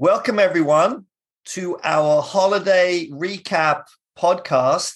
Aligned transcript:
Welcome, 0.00 0.38
everyone, 0.38 1.06
to 1.46 1.76
our 1.82 2.22
holiday 2.22 3.08
recap 3.08 3.86
podcast. 4.16 4.94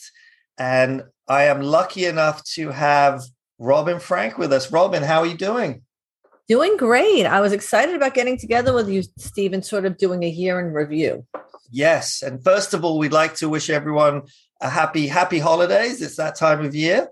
And 0.56 1.02
I 1.26 1.46
am 1.46 1.60
lucky 1.60 2.04
enough 2.04 2.44
to 2.54 2.68
have 2.68 3.24
Robyn 3.58 3.98
Frank 3.98 4.38
with 4.38 4.52
us. 4.52 4.70
Robyn, 4.70 5.02
how 5.02 5.18
are 5.22 5.26
you 5.26 5.36
doing? 5.36 5.82
Doing 6.46 6.76
great. 6.76 7.26
I 7.26 7.40
was 7.40 7.52
excited 7.52 7.96
about 7.96 8.14
getting 8.14 8.38
together 8.38 8.72
with 8.72 8.88
you, 8.88 9.02
Steve, 9.18 9.52
and 9.52 9.66
sort 9.66 9.86
of 9.86 9.98
doing 9.98 10.22
a 10.22 10.28
year 10.28 10.60
in 10.60 10.72
review. 10.72 11.26
Yes. 11.68 12.22
And 12.22 12.40
first 12.44 12.72
of 12.72 12.84
all, 12.84 12.96
we'd 12.96 13.10
like 13.10 13.34
to 13.38 13.48
wish 13.48 13.70
everyone 13.70 14.22
a 14.60 14.70
happy, 14.70 15.08
happy 15.08 15.40
holidays. 15.40 16.00
It's 16.00 16.14
that 16.18 16.36
time 16.36 16.64
of 16.64 16.76
year. 16.76 17.08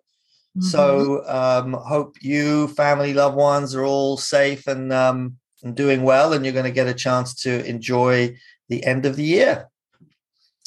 Mm-hmm. 0.56 0.62
So 0.62 1.26
um, 1.26 1.72
hope 1.72 2.18
you, 2.20 2.68
family, 2.68 3.14
loved 3.14 3.34
ones 3.34 3.74
are 3.74 3.84
all 3.84 4.16
safe 4.16 4.68
and, 4.68 4.92
um, 4.92 5.38
and 5.62 5.76
doing 5.76 6.02
well, 6.02 6.32
and 6.32 6.44
you're 6.44 6.54
going 6.54 6.64
to 6.64 6.70
get 6.70 6.86
a 6.86 6.94
chance 6.94 7.34
to 7.42 7.64
enjoy 7.66 8.36
the 8.68 8.84
end 8.84 9.06
of 9.06 9.16
the 9.16 9.24
year. 9.24 9.68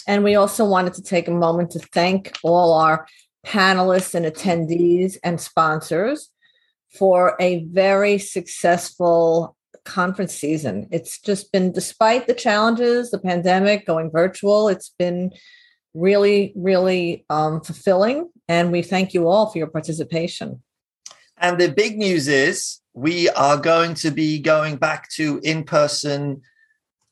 And 0.07 0.23
we 0.23 0.35
also 0.35 0.66
wanted 0.66 0.93
to 0.95 1.03
take 1.03 1.27
a 1.27 1.31
moment 1.31 1.71
to 1.71 1.79
thank 1.79 2.38
all 2.43 2.73
our 2.73 3.07
panelists 3.45 4.16
and 4.16 4.25
attendees 4.25 5.17
and 5.23 5.39
sponsors 5.39 6.29
for 6.97 7.35
a 7.39 7.63
very 7.66 8.17
successful 8.17 9.55
conference 9.85 10.33
season. 10.33 10.88
It's 10.91 11.19
just 11.19 11.52
been, 11.52 11.71
despite 11.71 12.27
the 12.27 12.33
challenges, 12.33 13.11
the 13.11 13.19
pandemic, 13.19 13.85
going 13.85 14.11
virtual, 14.11 14.69
it's 14.69 14.94
been 14.97 15.31
really, 15.94 16.53
really 16.55 17.25
um, 17.30 17.61
fulfilling. 17.61 18.30
And 18.47 18.71
we 18.71 18.81
thank 18.81 19.13
you 19.13 19.27
all 19.27 19.47
for 19.47 19.57
your 19.57 19.67
participation. 19.67 20.61
And 21.38 21.59
the 21.59 21.71
big 21.71 21.97
news 21.97 22.27
is 22.27 22.80
we 22.93 23.29
are 23.29 23.57
going 23.57 23.95
to 23.95 24.11
be 24.11 24.39
going 24.39 24.75
back 24.75 25.09
to 25.09 25.39
in 25.43 25.63
person 25.63 26.41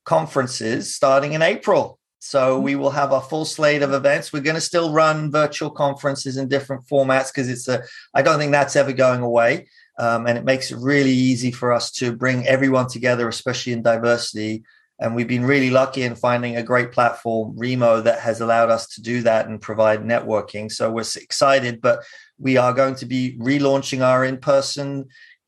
conferences 0.05 0.94
starting 0.94 1.34
in 1.34 1.41
April. 1.41 1.99
So 2.20 2.55
mm-hmm. 2.55 2.63
we 2.63 2.76
will 2.76 2.91
have 2.91 3.12
a 3.12 3.21
full 3.21 3.46
slate 3.46 3.82
of 3.82 3.93
events. 3.93 4.32
We're 4.32 4.41
going 4.41 4.55
to 4.55 4.62
still 4.62 4.93
run 4.93 5.32
virtual 5.32 5.71
conferences 5.71 6.37
in 6.37 6.48
different 6.48 6.85
formats 6.87 7.34
because 7.34 7.49
it's 7.49 7.68
a. 7.68 7.84
I 8.13 8.21
don't 8.21 8.40
think 8.40 8.52
that's 8.52 8.76
ever 8.76 8.93
going 8.93 9.21
away, 9.21 9.68
um, 9.98 10.27
and 10.27 10.37
it 10.37 10.46
makes 10.46 10.71
it 10.71 10.77
really 10.77 11.12
easy 11.12 11.52
for 11.52 11.74
us 11.74 11.91
to 11.93 12.15
bring 12.15 12.48
everyone 12.48 12.87
together, 12.87 13.27
especially 13.27 13.74
in 13.74 13.82
diversity. 13.82 14.63
And 14.99 15.15
we've 15.15 15.27
been 15.27 15.46
really 15.46 15.71
lucky 15.71 16.04
in 16.04 16.15
finding 16.15 16.57
a 16.57 16.63
great 16.63 16.91
platform, 16.91 17.57
Remo, 17.57 18.02
that 18.02 18.20
has 18.20 18.40
allowed 18.40 18.70
us 18.70 18.87
to 18.90 19.02
do 19.02 19.24
that 19.24 19.48
and 19.48 19.59
provide 19.59 20.04
networking. 20.04 20.71
So 20.71 20.91
we're 20.91 21.05
excited, 21.15 21.82
but 21.82 22.04
we 22.37 22.57
are 22.57 22.71
going 22.71 22.93
to 22.96 23.07
be 23.07 23.35
relaunching 23.40 24.05
our 24.05 24.24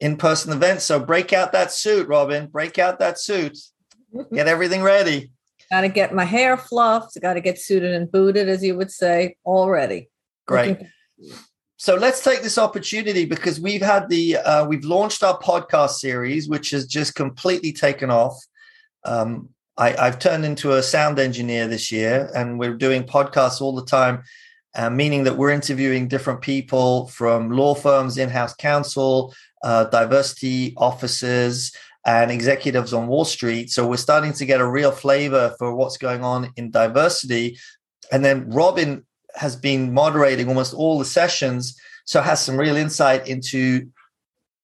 in-person 0.04 0.52
in-person 0.52 0.54
events. 0.54 0.84
So 0.86 1.00
break 1.00 1.34
out 1.34 1.52
that 1.52 1.72
suit, 1.72 2.08
Robyn. 2.08 2.48
Break 2.48 2.78
out 2.78 3.00
that 3.00 3.20
suit. 3.20 3.58
Get 4.34 4.48
everything 4.48 4.84
ready. 4.84 5.32
Got 5.72 5.82
to 5.82 5.90
get 5.90 6.14
my 6.14 6.26
hair 6.26 6.58
fluffed. 6.58 7.20
Got 7.22 7.34
to 7.34 7.42
get 7.42 7.58
suited 7.58 7.94
and 7.94 8.12
booted, 8.12 8.50
as 8.50 8.64
you 8.64 8.76
would 8.76 8.92
say, 8.92 9.38
already. 9.45 10.10
Great. 10.45 10.78
So 11.78 11.95
let's 11.95 12.23
take 12.23 12.44
this 12.44 12.58
opportunity 12.58 13.26
because 13.26 13.60
we've 13.60 13.82
had 13.82 14.10
the 14.10 14.38
uh, 14.38 14.66
we've 14.66 14.86
launched 14.86 15.23
our 15.23 15.40
podcast 15.40 15.95
series, 15.95 16.48
which 16.48 16.70
has 16.70 16.86
just 16.86 17.16
completely 17.16 17.73
taken 17.73 18.12
off. 18.12 18.38
Um, 19.04 19.50
I, 19.78 19.95
I've 19.95 20.20
turned 20.20 20.45
into 20.45 20.73
a 20.73 20.84
sound 20.84 21.17
engineer 21.20 21.67
this 21.67 21.92
year, 21.92 22.30
and 22.36 22.60
we're 22.60 22.76
doing 22.76 23.04
podcasts 23.04 23.62
all 23.62 23.76
the 23.76 23.86
time. 23.86 24.23
Uh, 24.76 24.90
meaning 24.90 25.23
that 25.23 25.38
we're 25.38 25.52
interviewing 25.52 26.08
different 26.08 26.42
people 26.42 27.08
from 27.10 27.52
law 27.52 27.76
firms, 27.76 28.17
in-house 28.17 28.56
counsel, 28.56 29.32
uh, 29.64 29.86
diversity 29.86 30.73
officers, 30.78 31.72
and 32.06 32.31
executives 32.31 32.94
on 32.94 33.08
Wall 33.08 33.25
Street. 33.25 33.72
So 33.72 33.88
we're 33.88 33.97
starting 33.97 34.33
to 34.33 34.45
get 34.45 34.59
a 34.59 34.67
real 34.67 34.92
flavor 34.92 35.55
for 35.58 35.73
what's 35.73 35.97
going 35.97 36.23
on 36.23 36.52
in 36.58 36.70
diversity. 36.70 37.58
And 38.11 38.23
then 38.25 38.50
Robyn 38.50 39.05
has 39.36 39.55
been 39.55 39.94
moderating 39.94 40.47
almost 40.47 40.73
all 40.73 41.00
the 41.00 41.05
sessions, 41.05 41.80
so 42.05 42.21
has 42.21 42.43
some 42.43 42.58
real 42.58 42.76
insight 42.76 43.27
into 43.27 43.88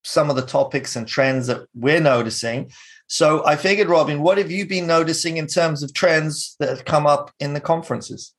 some 0.04 0.30
of 0.30 0.36
the 0.36 0.42
topics 0.42 0.96
and 0.96 1.08
trends 1.08 1.46
that 1.46 1.66
we're 1.74 2.00
noticing. 2.00 2.70
So 3.06 3.44
I 3.44 3.56
figured, 3.56 3.88
Robyn, 3.88 4.20
what 4.20 4.38
have 4.38 4.50
you 4.50 4.66
been 4.66 4.86
noticing 4.86 5.36
in 5.36 5.46
terms 5.46 5.82
of 5.82 5.92
trends 5.92 6.56
that 6.60 6.68
have 6.68 6.84
come 6.84 7.06
up 7.06 7.32
in 7.40 7.54
the 7.54 7.60
conferences? 7.60 8.34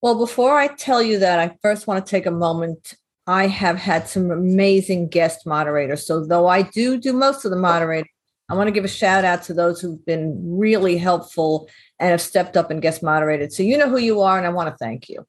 Well, 0.00 0.18
before 0.18 0.58
I 0.58 0.68
tell 0.68 1.02
you 1.02 1.18
that, 1.20 1.38
I 1.38 1.56
first 1.62 1.86
want 1.86 2.04
to 2.04 2.10
take 2.10 2.26
a 2.26 2.32
moment 2.32 2.94
I 3.26 3.46
have 3.46 3.76
had 3.76 4.08
some 4.08 4.30
amazing 4.30 5.08
guest 5.08 5.46
moderators. 5.46 6.06
So, 6.06 6.24
though 6.24 6.48
I 6.48 6.62
do 6.62 6.98
do 6.98 7.12
most 7.12 7.44
of 7.44 7.50
the 7.50 7.56
moderating, 7.56 8.08
I 8.48 8.54
want 8.54 8.68
to 8.68 8.72
give 8.72 8.84
a 8.84 8.88
shout 8.88 9.24
out 9.24 9.42
to 9.44 9.54
those 9.54 9.80
who've 9.80 10.04
been 10.04 10.34
really 10.58 10.98
helpful 10.98 11.70
and 11.98 12.10
have 12.10 12.20
stepped 12.20 12.56
up 12.56 12.70
and 12.70 12.82
guest 12.82 13.02
moderated. 13.02 13.52
So 13.52 13.62
you 13.62 13.78
know 13.78 13.88
who 13.88 13.98
you 13.98 14.20
are, 14.20 14.36
and 14.36 14.46
I 14.46 14.50
want 14.50 14.68
to 14.68 14.76
thank 14.76 15.08
you. 15.08 15.26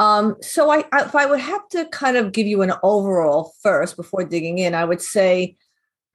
Um, 0.00 0.36
so 0.40 0.70
I, 0.70 0.84
I, 0.92 1.04
if 1.04 1.14
I 1.14 1.26
would 1.26 1.40
have 1.40 1.68
to 1.68 1.84
kind 1.86 2.16
of 2.16 2.32
give 2.32 2.46
you 2.46 2.62
an 2.62 2.72
overall 2.82 3.52
first 3.62 3.96
before 3.96 4.24
digging 4.24 4.58
in, 4.58 4.74
I 4.74 4.84
would 4.84 5.02
say 5.02 5.56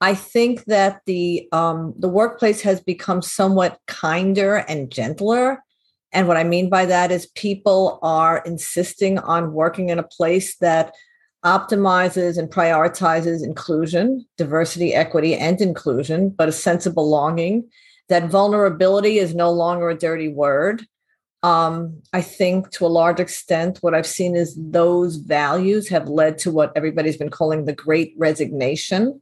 I 0.01 0.15
think 0.15 0.65
that 0.65 1.01
the 1.05 1.47
um, 1.51 1.93
the 1.97 2.09
workplace 2.09 2.61
has 2.61 2.81
become 2.81 3.21
somewhat 3.21 3.79
kinder 3.87 4.55
and 4.55 4.91
gentler. 4.91 5.63
And 6.15 6.29
what 6.29 6.37
I 6.37 6.45
mean 6.45 6.69
by 6.69 6.85
that 6.85 7.11
is 7.11 7.27
people 7.27 7.99
are 8.01 8.37
insisting 8.45 9.19
on 9.19 9.51
working 9.51 9.89
in 9.89 9.99
a 9.99 10.03
place 10.03 10.55
that 10.57 10.95
optimizes 11.43 12.37
and 12.37 12.49
prioritizes 12.49 13.43
inclusion, 13.43 14.25
diversity, 14.37 14.93
equity, 14.93 15.35
and 15.35 15.59
inclusion, 15.59 16.29
but 16.29 16.47
a 16.47 16.53
sense 16.53 16.85
of 16.85 16.95
belonging. 16.95 17.69
That 18.07 18.29
vulnerability 18.29 19.19
is 19.19 19.35
no 19.35 19.51
longer 19.51 19.89
a 19.89 19.97
dirty 19.97 20.29
word. 20.29 20.87
Um, 21.43 22.01
I 22.13 22.21
think 22.21 22.71
to 22.71 22.85
a 22.85 22.87
large 22.87 23.19
extent, 23.19 23.79
what 23.81 23.93
I've 23.93 24.07
seen 24.07 24.37
is 24.37 24.57
those 24.57 25.17
values 25.17 25.89
have 25.89 26.07
led 26.07 26.37
to 26.39 26.51
what 26.51 26.71
everybody's 26.77 27.17
been 27.17 27.29
calling 27.29 27.65
the 27.65 27.73
great 27.73 28.13
resignation. 28.17 29.21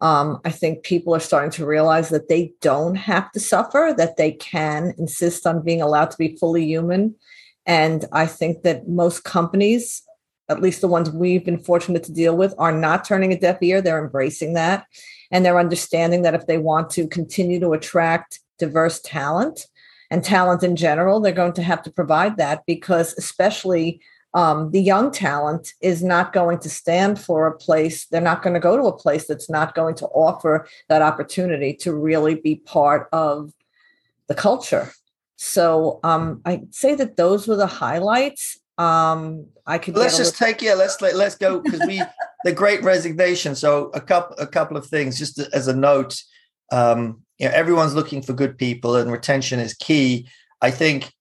Um, 0.00 0.40
I 0.44 0.50
think 0.50 0.84
people 0.84 1.14
are 1.14 1.20
starting 1.20 1.50
to 1.52 1.66
realize 1.66 2.08
that 2.10 2.28
they 2.28 2.52
don't 2.60 2.94
have 2.94 3.32
to 3.32 3.40
suffer, 3.40 3.94
that 3.96 4.16
they 4.16 4.32
can 4.32 4.94
insist 4.96 5.46
on 5.46 5.64
being 5.64 5.82
allowed 5.82 6.10
to 6.12 6.18
be 6.18 6.36
fully 6.36 6.64
human. 6.64 7.16
And 7.66 8.04
I 8.12 8.26
think 8.26 8.62
that 8.62 8.88
most 8.88 9.24
companies 9.24 10.02
at 10.48 10.62
least 10.62 10.80
the 10.80 10.88
ones 10.88 11.10
we've 11.10 11.44
been 11.44 11.62
fortunate 11.62 12.02
to 12.04 12.12
deal 12.12 12.36
with, 12.36 12.54
are 12.58 12.72
not 12.72 13.04
turning 13.04 13.32
a 13.32 13.38
deaf 13.38 13.58
ear. 13.62 13.80
They're 13.80 14.02
embracing 14.02 14.54
that. 14.54 14.86
And 15.30 15.44
they're 15.44 15.58
understanding 15.58 16.22
that 16.22 16.34
if 16.34 16.46
they 16.46 16.58
want 16.58 16.90
to 16.90 17.06
continue 17.06 17.60
to 17.60 17.72
attract 17.72 18.40
diverse 18.58 19.00
talent 19.00 19.66
and 20.10 20.24
talent 20.24 20.62
in 20.62 20.74
general, 20.74 21.20
they're 21.20 21.32
going 21.32 21.52
to 21.54 21.62
have 21.62 21.82
to 21.82 21.90
provide 21.90 22.38
that 22.38 22.62
because, 22.66 23.14
especially 23.18 24.00
um, 24.34 24.70
the 24.70 24.80
young 24.80 25.10
talent, 25.10 25.72
is 25.80 26.02
not 26.02 26.32
going 26.32 26.58
to 26.60 26.68
stand 26.68 27.18
for 27.18 27.46
a 27.46 27.56
place. 27.56 28.06
They're 28.06 28.20
not 28.20 28.42
going 28.42 28.54
to 28.54 28.60
go 28.60 28.76
to 28.76 28.84
a 28.84 28.96
place 28.96 29.26
that's 29.26 29.48
not 29.48 29.74
going 29.74 29.94
to 29.96 30.06
offer 30.06 30.68
that 30.88 31.02
opportunity 31.02 31.74
to 31.74 31.94
really 31.94 32.34
be 32.34 32.56
part 32.56 33.08
of 33.12 33.52
the 34.28 34.34
culture. 34.34 34.92
So 35.36 36.00
um, 36.02 36.42
I'd 36.44 36.74
say 36.74 36.94
that 36.96 37.16
those 37.16 37.48
were 37.48 37.56
the 37.56 37.66
highlights. 37.66 38.58
Um, 38.76 39.46
I 39.66 39.78
could. 39.78 39.96
Let's 39.96 40.16
just 40.16 40.36
take 40.36 40.60
yeah. 40.62 40.74
Let's 40.74 41.00
let, 41.00 41.16
let's 41.16 41.34
go 41.34 41.60
because 41.60 41.80
we 41.86 42.02
the 42.44 42.52
Great 42.52 42.82
Resignation. 42.82 43.54
So 43.54 43.90
a 43.94 44.00
couple 44.00 44.36
a 44.38 44.46
couple 44.46 44.76
of 44.76 44.86
things 44.86 45.18
just 45.18 45.38
as 45.38 45.68
a 45.68 45.74
note. 45.74 46.22
Um, 46.70 47.22
you 47.38 47.48
know, 47.48 47.54
everyone's 47.54 47.94
looking 47.94 48.20
for 48.20 48.34
good 48.34 48.58
people, 48.58 48.96
and 48.96 49.10
retention 49.10 49.58
is 49.58 49.74
key. 49.74 50.28
I 50.60 50.70
think 50.70 51.12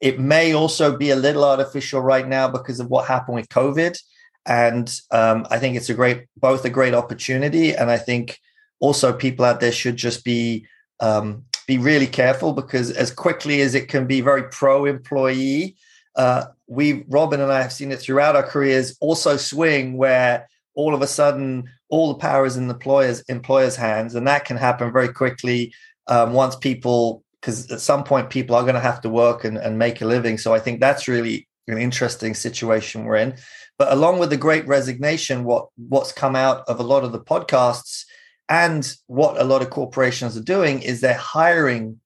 it 0.00 0.18
may 0.18 0.54
also 0.54 0.96
be 0.96 1.10
a 1.10 1.16
little 1.16 1.44
artificial 1.44 2.00
right 2.00 2.26
now 2.26 2.48
because 2.48 2.80
of 2.80 2.88
what 2.88 3.08
happened 3.08 3.36
with 3.36 3.48
COVID, 3.48 3.98
and 4.46 5.00
um, 5.10 5.46
I 5.50 5.58
think 5.58 5.76
it's 5.76 5.90
a 5.90 5.94
great 5.94 6.26
both 6.36 6.64
a 6.64 6.70
great 6.70 6.94
opportunity, 6.94 7.74
and 7.74 7.90
I 7.90 7.98
think 7.98 8.38
also 8.80 9.12
people 9.12 9.44
out 9.44 9.60
there 9.60 9.72
should 9.72 9.96
just 9.96 10.24
be 10.24 10.66
um, 11.00 11.44
be 11.66 11.78
really 11.78 12.06
careful 12.06 12.52
because 12.52 12.90
as 12.90 13.10
quickly 13.10 13.60
as 13.60 13.74
it 13.74 13.88
can 13.88 14.06
be 14.06 14.20
very 14.20 14.44
pro 14.44 14.84
employee 14.84 15.76
uh, 16.18 16.46
we 16.66 17.04
Robyn 17.08 17.40
and 17.40 17.52
I 17.52 17.62
have 17.62 17.72
seen 17.72 17.92
it 17.92 18.00
throughout 18.00 18.36
our 18.36 18.42
careers 18.42 18.96
also 19.00 19.36
swing 19.36 19.96
where 19.96 20.48
all 20.74 20.94
of 20.94 21.00
a 21.00 21.06
sudden 21.06 21.70
all 21.88 22.08
the 22.08 22.18
power 22.18 22.44
is 22.44 22.56
in 22.56 22.68
the 22.68 22.74
employers 22.74 23.22
employers 23.28 23.76
hands. 23.76 24.14
And 24.14 24.26
that 24.26 24.44
can 24.44 24.56
happen 24.56 24.92
very 24.92 25.08
quickly 25.08 25.72
um, 26.08 26.32
once 26.32 26.56
people 26.56 27.22
because 27.40 27.70
at 27.70 27.80
some 27.80 28.04
point 28.04 28.30
people 28.30 28.56
are 28.56 28.62
going 28.62 28.74
to 28.74 28.80
have 28.80 29.00
to 29.00 29.08
work 29.08 29.44
and, 29.44 29.56
and 29.58 29.78
make 29.78 30.00
a 30.00 30.06
living 30.06 30.38
so 30.38 30.54
i 30.54 30.58
think 30.58 30.80
that's 30.80 31.08
really 31.08 31.46
an 31.66 31.78
interesting 31.78 32.34
situation 32.34 33.04
we're 33.04 33.16
in 33.16 33.34
but 33.78 33.92
along 33.92 34.18
with 34.18 34.30
the 34.30 34.36
great 34.36 34.66
resignation 34.66 35.44
what 35.44 35.68
what's 35.76 36.12
come 36.12 36.34
out 36.34 36.62
of 36.68 36.80
a 36.80 36.82
lot 36.82 37.04
of 37.04 37.12
the 37.12 37.20
podcasts 37.20 38.04
and 38.48 38.94
what 39.06 39.40
a 39.40 39.44
lot 39.44 39.62
of 39.62 39.70
corporations 39.70 40.36
are 40.36 40.42
doing 40.42 40.80
is 40.82 41.00
they're 41.00 41.14
hiring 41.14 42.00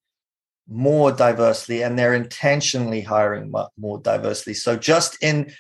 more 0.68 1.12
diversely 1.12 1.82
and 1.82 1.98
they're 1.98 2.14
intentionally 2.14 3.00
hiring 3.00 3.52
more 3.76 3.98
diversely. 4.00 4.54
So 4.54 4.76
just 4.76 5.22
in 5.22 5.52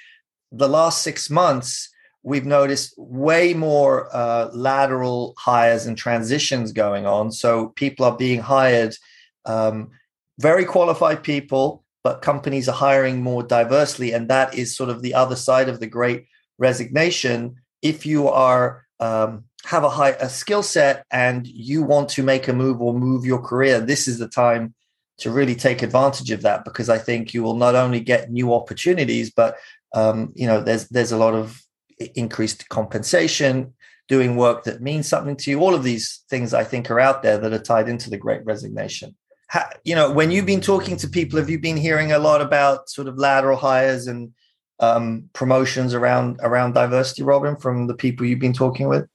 the 0.50 0.68
last 0.68 1.02
six 1.02 1.30
months, 1.30 1.88
we've 2.22 2.46
noticed 2.46 2.94
way 2.96 3.52
more 3.52 4.14
uh, 4.14 4.48
lateral 4.52 5.34
hires 5.38 5.86
and 5.86 5.96
transitions 5.96 6.72
going 6.72 7.06
on. 7.06 7.32
So 7.32 7.68
people 7.70 8.04
are 8.06 8.16
being 8.16 8.40
hired 8.40 8.96
um, 9.44 9.90
very 10.38 10.64
qualified 10.64 11.22
people, 11.22 11.84
but 12.04 12.22
companies 12.22 12.68
are 12.68 12.74
hiring 12.74 13.22
more 13.22 13.42
diversely. 13.42 14.12
And 14.12 14.28
that 14.28 14.54
is 14.54 14.76
sort 14.76 14.90
of 14.90 15.02
the 15.02 15.14
other 15.14 15.36
side 15.36 15.68
of 15.68 15.80
the 15.80 15.86
great 15.86 16.26
resignation. 16.58 17.56
If 17.80 18.06
you 18.06 18.28
are 18.28 18.84
um, 19.00 19.44
have 19.64 19.84
a 19.84 19.90
high 19.90 20.10
a 20.10 20.28
skill 20.28 20.62
set 20.62 21.04
and 21.10 21.46
you 21.46 21.82
want 21.82 22.08
to 22.10 22.22
make 22.22 22.48
a 22.48 22.52
move 22.52 22.80
or 22.80 22.94
move 22.94 23.24
your 23.24 23.40
career, 23.40 23.80
this 23.80 24.08
is 24.08 24.18
the 24.18 24.28
time 24.28 24.74
to 25.18 25.30
really 25.30 25.54
take 25.54 25.82
advantage 25.82 26.30
of 26.30 26.42
that 26.42 26.64
because 26.64 26.88
I 26.88 26.98
think 26.98 27.34
you 27.34 27.42
will 27.42 27.56
not 27.56 27.74
only 27.74 28.00
get 28.00 28.30
new 28.30 28.52
opportunities, 28.52 29.30
but 29.30 29.56
um, 29.94 30.32
you 30.34 30.46
know 30.46 30.60
there's 30.60 30.88
there's 30.88 31.12
a 31.12 31.18
lot 31.18 31.34
of 31.34 31.62
increased 32.14 32.68
compensation, 32.68 33.74
doing 34.08 34.36
work 34.36 34.64
that 34.64 34.82
means 34.82 35.08
something 35.08 35.36
to 35.36 35.50
you. 35.50 35.60
All 35.60 35.74
of 35.74 35.84
these 35.84 36.24
things 36.28 36.54
I 36.54 36.64
think 36.64 36.90
are 36.90 37.00
out 37.00 37.22
there 37.22 37.38
that 37.38 37.52
are 37.52 37.58
tied 37.58 37.88
into 37.88 38.10
the 38.10 38.16
Great 38.16 38.44
Resignation. 38.44 39.14
How, 39.52 39.68
you 39.84 39.94
know, 39.94 40.10
when 40.10 40.30
you've 40.30 40.46
been 40.46 40.62
talking 40.62 40.96
to 40.96 41.06
people, 41.06 41.38
have 41.38 41.50
you 41.50 41.58
been 41.58 41.76
hearing 41.76 42.10
a 42.10 42.18
lot 42.18 42.40
about 42.40 42.88
sort 42.88 43.06
of 43.06 43.18
lateral 43.18 43.58
hires 43.58 44.06
and 44.06 44.32
um, 44.80 45.28
promotions 45.34 45.92
around 45.92 46.40
around 46.40 46.72
diversity, 46.72 47.22
Robyn, 47.22 47.56
from 47.56 47.86
the 47.86 47.94
people 47.94 48.24
you've 48.24 48.38
been 48.38 48.54
talking 48.54 48.88
with? 48.88 49.06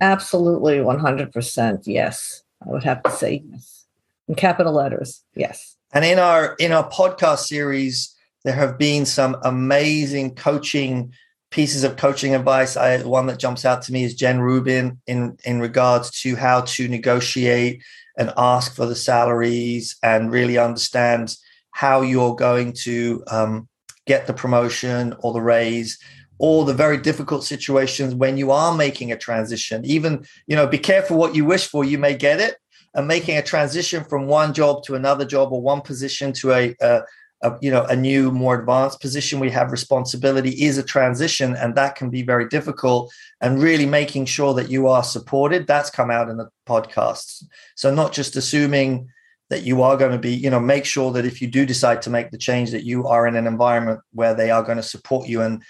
Absolutely, 0.00 0.80
one 0.80 0.98
hundred 0.98 1.30
percent. 1.30 1.86
Yes, 1.86 2.42
I 2.66 2.70
would 2.70 2.84
have 2.84 3.02
to 3.02 3.10
say 3.10 3.44
yes 3.50 3.84
in 4.28 4.34
capital 4.34 4.72
letters. 4.72 5.22
Yes. 5.34 5.76
And 5.92 6.06
in 6.06 6.18
our 6.18 6.54
in 6.58 6.72
our 6.72 6.88
podcast 6.90 7.40
series, 7.40 8.16
there 8.44 8.54
have 8.54 8.78
been 8.78 9.04
some 9.04 9.36
amazing 9.44 10.36
coaching 10.36 11.12
pieces 11.50 11.84
of 11.84 11.98
coaching 11.98 12.34
advice. 12.34 12.78
I 12.78 13.02
one 13.02 13.26
that 13.26 13.38
jumps 13.38 13.66
out 13.66 13.82
to 13.82 13.92
me 13.92 14.04
is 14.04 14.14
Jen 14.14 14.40
Rubin 14.40 15.02
in 15.06 15.36
in 15.44 15.60
regards 15.60 16.10
to 16.22 16.34
how 16.34 16.62
to 16.62 16.88
negotiate 16.88 17.82
and 18.16 18.32
ask 18.36 18.74
for 18.74 18.86
the 18.86 18.96
salaries 18.96 19.96
and 20.02 20.32
really 20.32 20.58
understand 20.58 21.34
how 21.72 22.00
you're 22.00 22.34
going 22.34 22.72
to 22.72 23.22
um, 23.28 23.68
get 24.06 24.26
the 24.26 24.32
promotion 24.32 25.14
or 25.20 25.32
the 25.32 25.42
raise 25.42 25.98
or 26.38 26.64
the 26.64 26.74
very 26.74 26.98
difficult 26.98 27.44
situations 27.44 28.14
when 28.14 28.36
you 28.36 28.50
are 28.50 28.74
making 28.74 29.12
a 29.12 29.16
transition. 29.16 29.84
Even 29.84 30.24
you 30.46 30.56
know 30.56 30.66
be 30.66 30.78
careful 30.78 31.16
what 31.16 31.34
you 31.34 31.44
wish 31.44 31.66
for. 31.66 31.84
You 31.84 31.98
may 31.98 32.14
get 32.16 32.40
it. 32.40 32.56
And 32.94 33.06
making 33.06 33.36
a 33.36 33.42
transition 33.42 34.04
from 34.04 34.26
one 34.26 34.54
job 34.54 34.82
to 34.84 34.94
another 34.94 35.26
job 35.26 35.52
or 35.52 35.60
one 35.60 35.82
position 35.82 36.32
to 36.32 36.52
a, 36.54 36.74
a, 36.80 37.02
a, 37.42 37.52
you 37.60 37.70
know 37.70 37.84
a 37.84 37.96
new 37.96 38.30
more 38.30 38.58
advanced 38.58 39.00
position 39.00 39.38
we 39.38 39.50
have 39.50 39.70
responsibility 39.70 40.50
is 40.64 40.78
a 40.78 40.82
transition 40.82 41.54
and 41.56 41.74
that 41.74 41.94
can 41.94 42.10
be 42.10 42.22
very 42.22 42.48
difficult 42.48 43.12
and 43.40 43.62
really 43.62 43.86
making 43.86 44.24
sure 44.24 44.54
that 44.54 44.70
you 44.70 44.88
are 44.88 45.04
supported 45.04 45.66
that's 45.66 45.90
come 45.90 46.10
out 46.10 46.28
in 46.28 46.36
the 46.36 46.48
podcasts 46.66 47.44
so 47.74 47.94
not 47.94 48.12
just 48.12 48.36
assuming 48.36 49.08
that 49.50 49.62
you 49.62 49.82
are 49.82 49.96
going 49.96 50.12
to 50.12 50.18
be 50.18 50.34
you 50.34 50.50
know 50.50 50.60
make 50.60 50.84
sure 50.84 51.12
that 51.12 51.26
if 51.26 51.42
you 51.42 51.48
do 51.48 51.66
decide 51.66 52.00
to 52.00 52.10
make 52.10 52.30
the 52.30 52.38
change 52.38 52.70
that 52.70 52.84
you 52.84 53.06
are 53.06 53.26
in 53.26 53.36
an 53.36 53.46
environment 53.46 54.00
where 54.12 54.34
they 54.34 54.50
are 54.50 54.62
going 54.62 54.78
to 54.78 54.82
support 54.82 55.28
you 55.28 55.42
and 55.42 55.62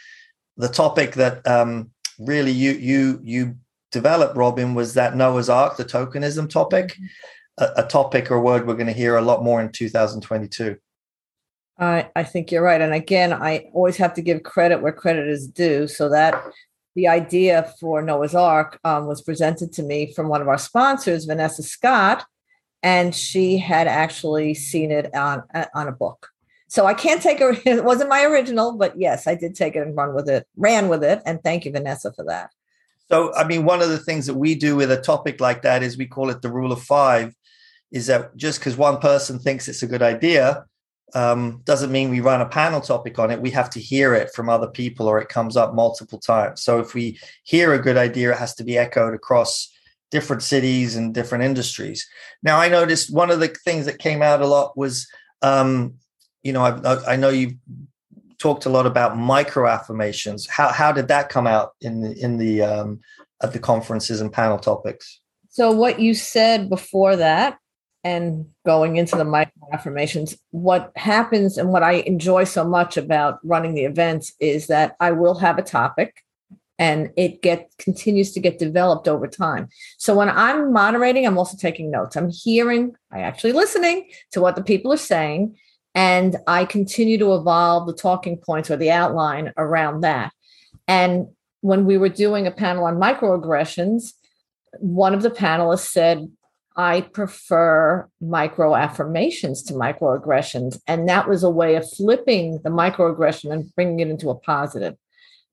the 0.56 0.68
topic 0.68 1.14
that 1.14 1.46
um, 1.46 1.90
really 2.18 2.52
you 2.52 2.72
you 2.72 3.20
you 3.22 3.56
developed, 3.92 4.36
Robyn, 4.36 4.74
was 4.74 4.94
that 4.94 5.16
Noah's 5.16 5.48
Ark, 5.48 5.76
the 5.76 5.84
tokenism 5.84 6.50
topic, 6.50 6.88
mm-hmm. 6.88 7.64
a, 7.64 7.84
a 7.84 7.88
topic 7.88 8.30
or 8.30 8.40
word 8.40 8.66
we're 8.66 8.74
going 8.74 8.86
to 8.86 8.92
hear 8.92 9.16
a 9.16 9.22
lot 9.22 9.42
more 9.42 9.60
in 9.60 9.70
2022. 9.70 10.76
I, 11.78 12.08
I 12.16 12.22
think 12.22 12.50
you're 12.50 12.62
right. 12.62 12.80
And 12.80 12.94
again, 12.94 13.32
I 13.32 13.68
always 13.72 13.96
have 13.98 14.14
to 14.14 14.22
give 14.22 14.42
credit 14.42 14.80
where 14.80 14.92
credit 14.92 15.28
is 15.28 15.46
due. 15.46 15.86
So 15.86 16.08
that 16.10 16.42
the 16.94 17.08
idea 17.08 17.72
for 17.78 18.00
Noah's 18.00 18.34
Ark 18.34 18.78
um, 18.84 19.06
was 19.06 19.20
presented 19.20 19.72
to 19.74 19.82
me 19.82 20.12
from 20.14 20.28
one 20.28 20.40
of 20.40 20.48
our 20.48 20.58
sponsors, 20.58 21.26
Vanessa 21.26 21.62
Scott, 21.62 22.24
and 22.82 23.14
she 23.14 23.58
had 23.58 23.86
actually 23.86 24.54
seen 24.54 24.90
it 24.90 25.14
on 25.14 25.42
on 25.74 25.88
a 25.88 25.92
book. 25.92 26.28
So 26.68 26.86
I 26.86 26.94
can't 26.94 27.22
take 27.22 27.40
it. 27.40 27.62
It 27.66 27.84
wasn't 27.84 28.08
my 28.08 28.24
original, 28.24 28.76
but 28.76 28.98
yes, 28.98 29.26
I 29.26 29.34
did 29.34 29.54
take 29.54 29.76
it 29.76 29.86
and 29.86 29.96
run 29.96 30.14
with 30.14 30.28
it, 30.28 30.46
ran 30.56 30.88
with 30.88 31.04
it, 31.04 31.20
and 31.26 31.42
thank 31.42 31.64
you, 31.64 31.72
Vanessa, 31.72 32.12
for 32.12 32.24
that. 32.24 32.50
So, 33.08 33.32
I 33.34 33.44
mean, 33.44 33.64
one 33.64 33.82
of 33.82 33.90
the 33.90 33.98
things 33.98 34.26
that 34.26 34.34
we 34.34 34.56
do 34.56 34.74
with 34.74 34.90
a 34.90 35.00
topic 35.00 35.40
like 35.40 35.62
that 35.62 35.82
is 35.82 35.96
we 35.96 36.06
call 36.06 36.30
it 36.30 36.42
the 36.42 36.50
rule 36.50 36.72
of 36.72 36.82
five. 36.82 37.34
Is 37.92 38.08
that 38.08 38.36
just 38.36 38.58
because 38.58 38.76
one 38.76 38.98
person 38.98 39.38
thinks 39.38 39.68
it's 39.68 39.82
a 39.82 39.86
good 39.86 40.02
idea 40.02 40.64
um, 41.14 41.62
doesn't 41.64 41.92
mean 41.92 42.10
we 42.10 42.20
run 42.20 42.40
a 42.40 42.46
panel 42.46 42.80
topic 42.80 43.18
on 43.18 43.30
it. 43.30 43.40
We 43.40 43.50
have 43.50 43.70
to 43.70 43.80
hear 43.80 44.14
it 44.14 44.34
from 44.34 44.48
other 44.48 44.66
people 44.66 45.06
or 45.06 45.18
it 45.20 45.28
comes 45.28 45.56
up 45.56 45.74
multiple 45.74 46.18
times. 46.18 46.62
So, 46.62 46.80
if 46.80 46.94
we 46.94 47.18
hear 47.44 47.72
a 47.72 47.82
good 47.82 47.96
idea, 47.96 48.32
it 48.32 48.38
has 48.38 48.54
to 48.56 48.64
be 48.64 48.76
echoed 48.76 49.14
across 49.14 49.72
different 50.10 50.42
cities 50.42 50.96
and 50.96 51.14
different 51.14 51.44
industries. 51.44 52.06
Now, 52.42 52.58
I 52.58 52.68
noticed 52.68 53.12
one 53.12 53.30
of 53.30 53.40
the 53.40 53.48
things 53.48 53.86
that 53.86 53.98
came 53.98 54.22
out 54.22 54.40
a 54.40 54.46
lot 54.46 54.76
was, 54.76 55.08
um, 55.42 55.94
you 56.42 56.52
know, 56.52 56.62
I, 56.62 57.12
I 57.12 57.16
know 57.16 57.28
you've 57.28 57.54
talked 58.38 58.66
a 58.66 58.70
lot 58.70 58.86
about 58.86 59.16
micro 59.16 59.68
affirmations. 59.68 60.46
How 60.46 60.68
how 60.68 60.92
did 60.92 61.08
that 61.08 61.28
come 61.28 61.46
out 61.46 61.72
in 61.80 62.00
the 62.00 62.12
in 62.12 62.36
the 62.38 62.62
um, 62.62 63.00
at 63.42 63.52
the 63.52 63.58
conferences 63.58 64.20
and 64.20 64.32
panel 64.32 64.58
topics? 64.58 65.20
So 65.48 65.70
what 65.70 66.00
you 66.00 66.14
said 66.14 66.68
before 66.68 67.16
that, 67.16 67.58
and 68.06 68.46
going 68.64 68.98
into 68.98 69.16
the 69.16 69.24
micro 69.24 69.68
affirmations, 69.72 70.38
what 70.52 70.92
happens 70.94 71.58
and 71.58 71.70
what 71.70 71.82
I 71.82 71.94
enjoy 71.94 72.44
so 72.44 72.64
much 72.64 72.96
about 72.96 73.40
running 73.42 73.74
the 73.74 73.84
events 73.84 74.32
is 74.38 74.68
that 74.68 74.94
I 75.00 75.10
will 75.10 75.34
have 75.40 75.58
a 75.58 75.62
topic 75.62 76.22
and 76.78 77.10
it 77.16 77.42
get 77.42 77.68
continues 77.78 78.30
to 78.34 78.40
get 78.40 78.60
developed 78.60 79.08
over 79.08 79.26
time. 79.26 79.68
So 79.98 80.14
when 80.14 80.28
I'm 80.28 80.72
moderating, 80.72 81.26
I'm 81.26 81.36
also 81.36 81.56
taking 81.56 81.90
notes. 81.90 82.14
I'm 82.14 82.30
hearing, 82.30 82.94
I 83.10 83.22
actually 83.22 83.54
listening 83.54 84.08
to 84.30 84.40
what 84.40 84.54
the 84.54 84.62
people 84.62 84.92
are 84.92 84.96
saying 84.96 85.56
and 85.92 86.36
I 86.46 86.64
continue 86.64 87.18
to 87.18 87.34
evolve 87.34 87.88
the 87.88 87.92
talking 87.92 88.36
points 88.36 88.70
or 88.70 88.76
the 88.76 88.92
outline 88.92 89.52
around 89.56 90.02
that. 90.02 90.32
And 90.86 91.26
when 91.60 91.86
we 91.86 91.98
were 91.98 92.08
doing 92.08 92.46
a 92.46 92.52
panel 92.52 92.84
on 92.84 93.00
microaggressions, 93.00 94.12
one 94.78 95.12
of 95.12 95.22
the 95.22 95.30
panelists 95.30 95.90
said, 95.90 96.28
I 96.76 97.00
prefer 97.00 98.08
micro 98.20 98.74
affirmations 98.74 99.62
to 99.64 99.74
microaggressions. 99.74 100.78
And 100.86 101.08
that 101.08 101.28
was 101.28 101.42
a 101.42 101.50
way 101.50 101.76
of 101.76 101.90
flipping 101.90 102.60
the 102.62 102.70
microaggression 102.70 103.52
and 103.52 103.74
bringing 103.74 104.00
it 104.00 104.08
into 104.08 104.30
a 104.30 104.34
positive. 104.34 104.96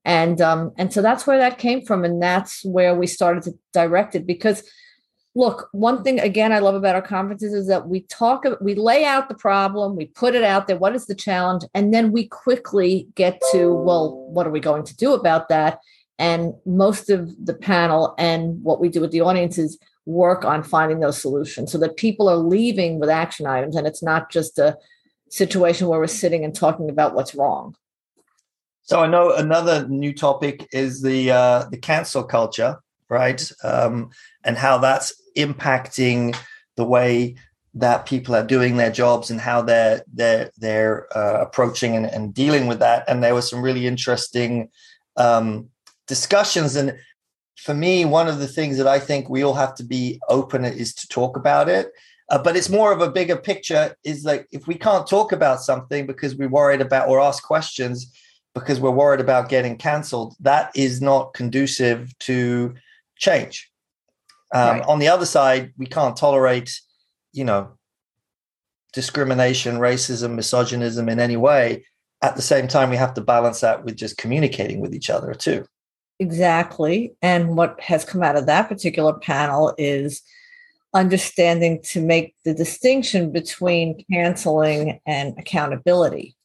And 0.04 0.40
um, 0.42 0.72
and 0.76 0.92
so 0.92 1.00
that's 1.00 1.26
where 1.26 1.38
that 1.38 1.58
came 1.58 1.84
from. 1.84 2.04
And 2.04 2.22
that's 2.22 2.62
where 2.64 2.94
we 2.94 3.06
started 3.06 3.42
to 3.44 3.54
direct 3.72 4.14
it 4.14 4.26
because 4.26 4.62
look, 5.34 5.68
one 5.72 6.04
thing 6.04 6.20
again 6.20 6.52
I 6.52 6.58
love 6.58 6.74
about 6.74 6.94
our 6.94 7.02
conferences 7.02 7.54
is 7.54 7.66
that 7.68 7.88
we 7.88 8.02
talk, 8.02 8.44
we 8.60 8.74
lay 8.74 9.04
out 9.04 9.28
the 9.28 9.34
problem, 9.34 9.96
we 9.96 10.06
put 10.06 10.34
it 10.34 10.44
out 10.44 10.66
there. 10.66 10.76
What 10.76 10.94
is 10.94 11.06
the 11.06 11.14
challenge? 11.14 11.64
And 11.74 11.92
then 11.92 12.12
we 12.12 12.26
quickly 12.28 13.08
get 13.14 13.40
to, 13.52 13.72
well, 13.72 14.12
what 14.28 14.46
are 14.46 14.50
we 14.50 14.60
going 14.60 14.84
to 14.84 14.96
do 14.96 15.14
about 15.14 15.48
that? 15.48 15.78
And 16.18 16.52
most 16.64 17.10
of 17.10 17.30
the 17.44 17.54
panel 17.54 18.14
and 18.18 18.62
what 18.62 18.80
we 18.80 18.88
do 18.88 19.00
with 19.00 19.10
the 19.10 19.22
audience 19.22 19.58
is 19.58 19.78
work 20.06 20.44
on 20.44 20.62
finding 20.62 21.00
those 21.00 21.20
solutions 21.20 21.72
so 21.72 21.78
that 21.78 21.96
people 21.96 22.28
are 22.28 22.36
leaving 22.36 22.98
with 22.98 23.08
action 23.08 23.46
items 23.46 23.74
and 23.74 23.86
it's 23.86 24.02
not 24.02 24.30
just 24.30 24.58
a 24.58 24.76
situation 25.30 25.88
where 25.88 25.98
we're 25.98 26.06
sitting 26.06 26.44
and 26.44 26.54
talking 26.54 26.90
about 26.90 27.14
what's 27.14 27.34
wrong. 27.34 27.74
So 28.82 29.00
I 29.00 29.06
know 29.06 29.32
another 29.32 29.88
new 29.88 30.12
topic 30.12 30.68
is 30.72 31.00
the 31.00 31.30
uh, 31.30 31.64
the 31.70 31.78
cancel 31.78 32.22
culture, 32.22 32.76
right? 33.08 33.50
Um, 33.62 34.10
and 34.44 34.58
how 34.58 34.76
that's 34.76 35.14
impacting 35.36 36.36
the 36.76 36.84
way 36.84 37.36
that 37.72 38.06
people 38.06 38.36
are 38.36 38.46
doing 38.46 38.76
their 38.76 38.92
jobs 38.92 39.30
and 39.30 39.40
how 39.40 39.62
they're 39.62 40.02
they're 40.12 40.50
they're 40.58 41.16
uh, 41.16 41.40
approaching 41.40 41.96
and, 41.96 42.06
and, 42.06 42.34
dealing 42.34 42.66
with 42.66 42.78
that. 42.78 43.04
And 43.08 43.22
there 43.22 43.34
were 43.34 43.42
some 43.42 43.62
really 43.62 43.86
interesting 43.86 44.68
um, 45.16 45.70
discussions. 46.06 46.76
And 46.76 46.96
for 47.56 47.74
me, 47.74 48.04
one 48.04 48.28
of 48.28 48.38
the 48.38 48.48
things 48.48 48.78
that 48.78 48.86
I 48.86 48.98
think 48.98 49.28
we 49.28 49.44
all 49.44 49.54
have 49.54 49.74
to 49.76 49.84
be 49.84 50.20
open 50.28 50.64
is 50.64 50.94
to 50.94 51.08
talk 51.08 51.36
about 51.36 51.68
it. 51.68 51.90
Uh, 52.30 52.42
but 52.42 52.56
it's 52.56 52.70
more 52.70 52.92
of 52.92 53.00
a 53.00 53.10
bigger 53.10 53.36
picture. 53.36 53.94
Is 54.02 54.24
like 54.24 54.48
if 54.50 54.66
we 54.66 54.74
can't 54.74 55.06
talk 55.06 55.32
about 55.32 55.60
something 55.62 56.06
because 56.06 56.34
we're 56.34 56.48
worried 56.48 56.80
about 56.80 57.08
or 57.08 57.20
ask 57.20 57.42
questions 57.42 58.12
because 58.54 58.80
we're 58.80 58.90
worried 58.90 59.20
about 59.20 59.48
getting 59.48 59.76
cancelled, 59.76 60.34
that 60.40 60.70
is 60.74 61.02
not 61.02 61.34
conducive 61.34 62.16
to 62.20 62.74
change. 63.16 63.70
Um, 64.54 64.78
right. 64.78 64.86
On 64.86 64.98
the 64.98 65.08
other 65.08 65.26
side, 65.26 65.72
we 65.76 65.86
can't 65.86 66.16
tolerate, 66.16 66.80
you 67.32 67.44
know, 67.44 67.72
discrimination, 68.92 69.78
racism, 69.78 70.34
misogynism 70.34 71.08
in 71.08 71.18
any 71.18 71.36
way. 71.36 71.84
At 72.22 72.36
the 72.36 72.42
same 72.42 72.68
time, 72.68 72.90
we 72.90 72.96
have 72.96 73.14
to 73.14 73.20
balance 73.20 73.60
that 73.60 73.84
with 73.84 73.96
just 73.96 74.16
communicating 74.16 74.80
with 74.80 74.94
each 74.94 75.10
other 75.10 75.34
too. 75.34 75.66
Exactly. 76.20 77.14
And 77.22 77.56
what 77.56 77.80
has 77.80 78.04
come 78.04 78.22
out 78.22 78.36
of 78.36 78.46
that 78.46 78.68
particular 78.68 79.14
panel 79.14 79.74
is 79.78 80.22
understanding 80.94 81.82
to 81.82 82.00
make 82.00 82.34
the 82.44 82.54
distinction 82.54 83.32
between 83.32 84.04
canceling 84.12 85.00
and 85.06 85.34
accountability. 85.38 86.36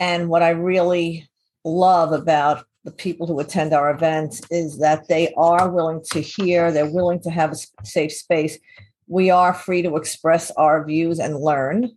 And 0.00 0.28
what 0.28 0.42
I 0.42 0.50
really 0.50 1.28
love 1.64 2.12
about 2.12 2.64
the 2.84 2.90
people 2.90 3.26
who 3.26 3.38
attend 3.38 3.72
our 3.72 3.90
events 3.90 4.42
is 4.50 4.78
that 4.78 5.06
they 5.08 5.32
are 5.34 5.68
willing 5.68 6.02
to 6.12 6.20
hear, 6.20 6.72
they're 6.72 6.90
willing 6.90 7.20
to 7.20 7.30
have 7.30 7.52
a 7.52 7.86
safe 7.86 8.12
space 8.12 8.58
we 9.08 9.30
are 9.30 9.54
free 9.54 9.82
to 9.82 9.96
express 9.96 10.50
our 10.52 10.84
views 10.84 11.18
and 11.18 11.40
learn. 11.40 11.96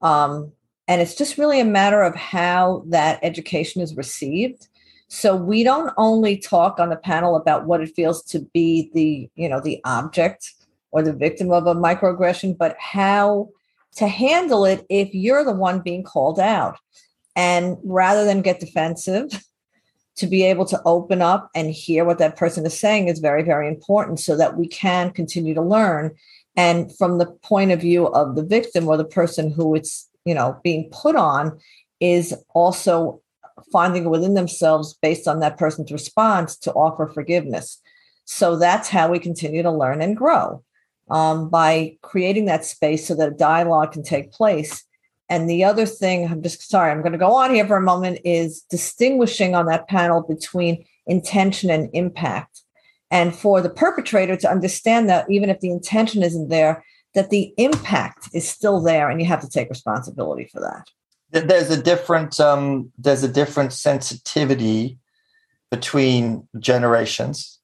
Um, 0.00 0.52
and 0.86 1.00
it's 1.02 1.14
just 1.14 1.38
really 1.38 1.60
a 1.60 1.64
matter 1.64 2.02
of 2.02 2.14
how 2.14 2.84
that 2.88 3.18
education 3.22 3.82
is 3.82 3.96
received. 3.96 4.68
So 5.08 5.36
we 5.36 5.62
don't 5.62 5.92
only 5.96 6.36
talk 6.36 6.78
on 6.80 6.90
the 6.90 6.96
panel 6.96 7.36
about 7.36 7.66
what 7.66 7.80
it 7.80 7.94
feels 7.94 8.22
to 8.24 8.40
be 8.52 8.90
the, 8.94 9.30
you 9.34 9.48
know, 9.48 9.60
the 9.60 9.80
object 9.84 10.52
or 10.90 11.02
the 11.02 11.12
victim 11.12 11.50
of 11.50 11.66
a 11.66 11.74
microaggression, 11.74 12.56
but 12.56 12.76
how 12.78 13.48
to 13.96 14.08
handle 14.08 14.64
it 14.64 14.84
if 14.88 15.14
you're 15.14 15.44
the 15.44 15.52
one 15.52 15.80
being 15.80 16.02
called 16.02 16.40
out. 16.40 16.78
And 17.36 17.76
rather 17.84 18.24
than 18.24 18.42
get 18.42 18.60
defensive, 18.60 19.44
to 20.16 20.26
be 20.26 20.44
able 20.44 20.64
to 20.66 20.80
open 20.84 21.20
up 21.20 21.50
and 21.54 21.70
hear 21.70 22.04
what 22.04 22.18
that 22.18 22.36
person 22.36 22.64
is 22.64 22.78
saying 22.78 23.08
is 23.08 23.18
very, 23.18 23.42
very 23.42 23.66
important 23.66 24.20
so 24.20 24.36
that 24.36 24.56
we 24.56 24.68
can 24.68 25.10
continue 25.10 25.54
to 25.54 25.62
learn. 25.62 26.14
And 26.56 26.96
from 26.96 27.18
the 27.18 27.26
point 27.26 27.72
of 27.72 27.80
view 27.80 28.06
of 28.06 28.36
the 28.36 28.44
victim 28.44 28.86
or 28.86 28.96
the 28.96 29.04
person 29.04 29.50
who 29.50 29.74
it's, 29.74 30.08
you 30.24 30.34
know, 30.34 30.60
being 30.62 30.88
put 30.92 31.16
on, 31.16 31.58
is 32.00 32.34
also 32.54 33.20
finding 33.72 34.08
within 34.10 34.34
themselves 34.34 34.98
based 35.00 35.28
on 35.28 35.40
that 35.40 35.58
person's 35.58 35.92
response 35.92 36.56
to 36.58 36.72
offer 36.72 37.06
forgiveness. 37.06 37.80
So 38.24 38.56
that's 38.56 38.88
how 38.88 39.10
we 39.10 39.18
continue 39.18 39.62
to 39.62 39.70
learn 39.70 40.00
and 40.00 40.16
grow 40.16 40.62
um, 41.10 41.50
by 41.50 41.96
creating 42.02 42.46
that 42.46 42.64
space 42.64 43.06
so 43.06 43.14
that 43.14 43.28
a 43.28 43.36
dialogue 43.36 43.92
can 43.92 44.02
take 44.02 44.32
place 44.32 44.84
and 45.28 45.48
the 45.48 45.64
other 45.64 45.86
thing, 45.86 46.28
I'm 46.28 46.42
just 46.42 46.68
sorry, 46.68 46.90
I'm 46.90 47.00
going 47.00 47.12
to 47.12 47.18
go 47.18 47.34
on 47.34 47.54
here 47.54 47.66
for 47.66 47.76
a 47.76 47.82
moment, 47.82 48.20
is 48.24 48.62
distinguishing 48.62 49.54
on 49.54 49.66
that 49.66 49.88
panel 49.88 50.22
between 50.22 50.84
intention 51.06 51.70
and 51.70 51.88
impact. 51.94 52.62
And 53.10 53.34
for 53.34 53.60
the 53.60 53.70
perpetrator 53.70 54.36
to 54.36 54.50
understand 54.50 55.08
that 55.08 55.30
even 55.30 55.48
if 55.48 55.60
the 55.60 55.70
intention 55.70 56.22
isn't 56.22 56.48
there, 56.48 56.84
that 57.14 57.30
the 57.30 57.54
impact 57.56 58.28
is 58.34 58.48
still 58.48 58.80
there 58.80 59.08
and 59.08 59.20
you 59.20 59.26
have 59.26 59.40
to 59.40 59.48
take 59.48 59.70
responsibility 59.70 60.48
for 60.52 60.60
that. 60.60 60.88
There's 61.34 61.70
a 61.70 61.82
different 61.82 62.38
um, 62.38 62.92
there's 62.96 63.24
a 63.24 63.28
different 63.28 63.72
sensitivity 63.72 64.98
between 65.70 66.46
generations. 66.60 67.58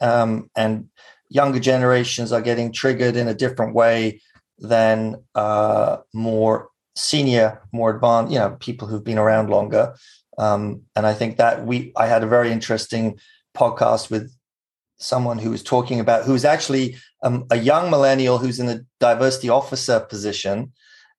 Um, 0.00 0.48
and 0.56 0.88
younger 1.28 1.60
generations 1.60 2.32
are 2.32 2.40
getting 2.40 2.72
triggered 2.72 3.16
in 3.16 3.28
a 3.28 3.34
different 3.34 3.74
way 3.74 4.22
than 4.58 5.16
uh, 5.34 5.98
more 6.14 6.68
senior, 6.94 7.60
more 7.72 7.90
advanced, 7.90 8.32
you 8.32 8.38
know, 8.38 8.56
people 8.60 8.86
who've 8.86 9.04
been 9.04 9.18
around 9.18 9.50
longer. 9.50 9.94
Um, 10.38 10.82
and 10.94 11.06
I 11.06 11.12
think 11.12 11.36
that 11.38 11.66
we, 11.66 11.92
I 11.96 12.06
had 12.06 12.22
a 12.22 12.28
very 12.28 12.52
interesting 12.52 13.18
podcast 13.56 14.10
with 14.10 14.32
someone 14.98 15.38
who 15.38 15.50
was 15.50 15.62
talking 15.62 15.98
about 15.98 16.24
who 16.24 16.32
was 16.32 16.44
actually 16.44 16.96
um, 17.22 17.46
a 17.50 17.56
young 17.56 17.90
millennial 17.90 18.38
who's 18.38 18.60
in 18.60 18.68
a 18.68 18.80
diversity 19.00 19.48
officer 19.48 19.98
position, 20.00 20.72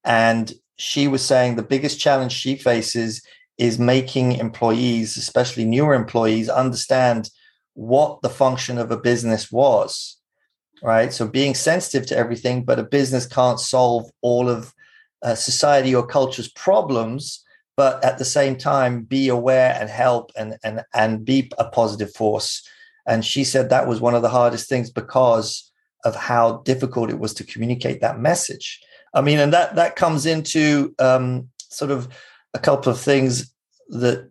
and 0.03 0.53
she 0.81 1.07
was 1.07 1.23
saying 1.23 1.55
the 1.55 1.63
biggest 1.63 1.99
challenge 1.99 2.31
she 2.31 2.55
faces 2.55 3.21
is 3.57 3.77
making 3.77 4.33
employees, 4.33 5.17
especially 5.17 5.65
newer 5.65 5.93
employees, 5.93 6.49
understand 6.49 7.29
what 7.73 8.21
the 8.21 8.29
function 8.29 8.77
of 8.77 8.91
a 8.91 8.97
business 8.97 9.51
was 9.51 10.17
right 10.83 11.13
so 11.13 11.25
being 11.27 11.55
sensitive 11.55 12.05
to 12.05 12.17
everything 12.17 12.65
but 12.65 12.79
a 12.79 12.83
business 12.83 13.25
can't 13.25 13.59
solve 13.59 14.09
all 14.21 14.49
of 14.49 14.73
uh, 15.23 15.35
society 15.35 15.93
or 15.93 16.05
culture's 16.05 16.51
problems, 16.51 17.43
but 17.77 18.03
at 18.03 18.17
the 18.17 18.25
same 18.25 18.57
time 18.57 19.03
be 19.03 19.27
aware 19.27 19.77
and 19.79 19.89
help 19.89 20.31
and 20.35 20.57
and 20.63 20.83
and 20.93 21.25
be 21.25 21.51
a 21.57 21.65
positive 21.69 22.13
force. 22.13 22.67
And 23.07 23.25
she 23.25 23.43
said 23.43 23.69
that 23.69 23.87
was 23.87 24.01
one 24.01 24.15
of 24.15 24.21
the 24.21 24.29
hardest 24.29 24.69
things 24.69 24.89
because 24.89 25.71
of 26.03 26.15
how 26.15 26.57
difficult 26.59 27.09
it 27.09 27.19
was 27.19 27.33
to 27.35 27.43
communicate 27.43 28.01
that 28.01 28.19
message. 28.19 28.81
I 29.13 29.21
mean, 29.21 29.39
and 29.39 29.53
that 29.53 29.75
that 29.75 29.95
comes 29.95 30.25
into 30.25 30.95
um, 30.99 31.49
sort 31.69 31.91
of 31.91 32.07
a 32.53 32.59
couple 32.59 32.91
of 32.91 32.99
things 32.99 33.53
that 33.89 34.29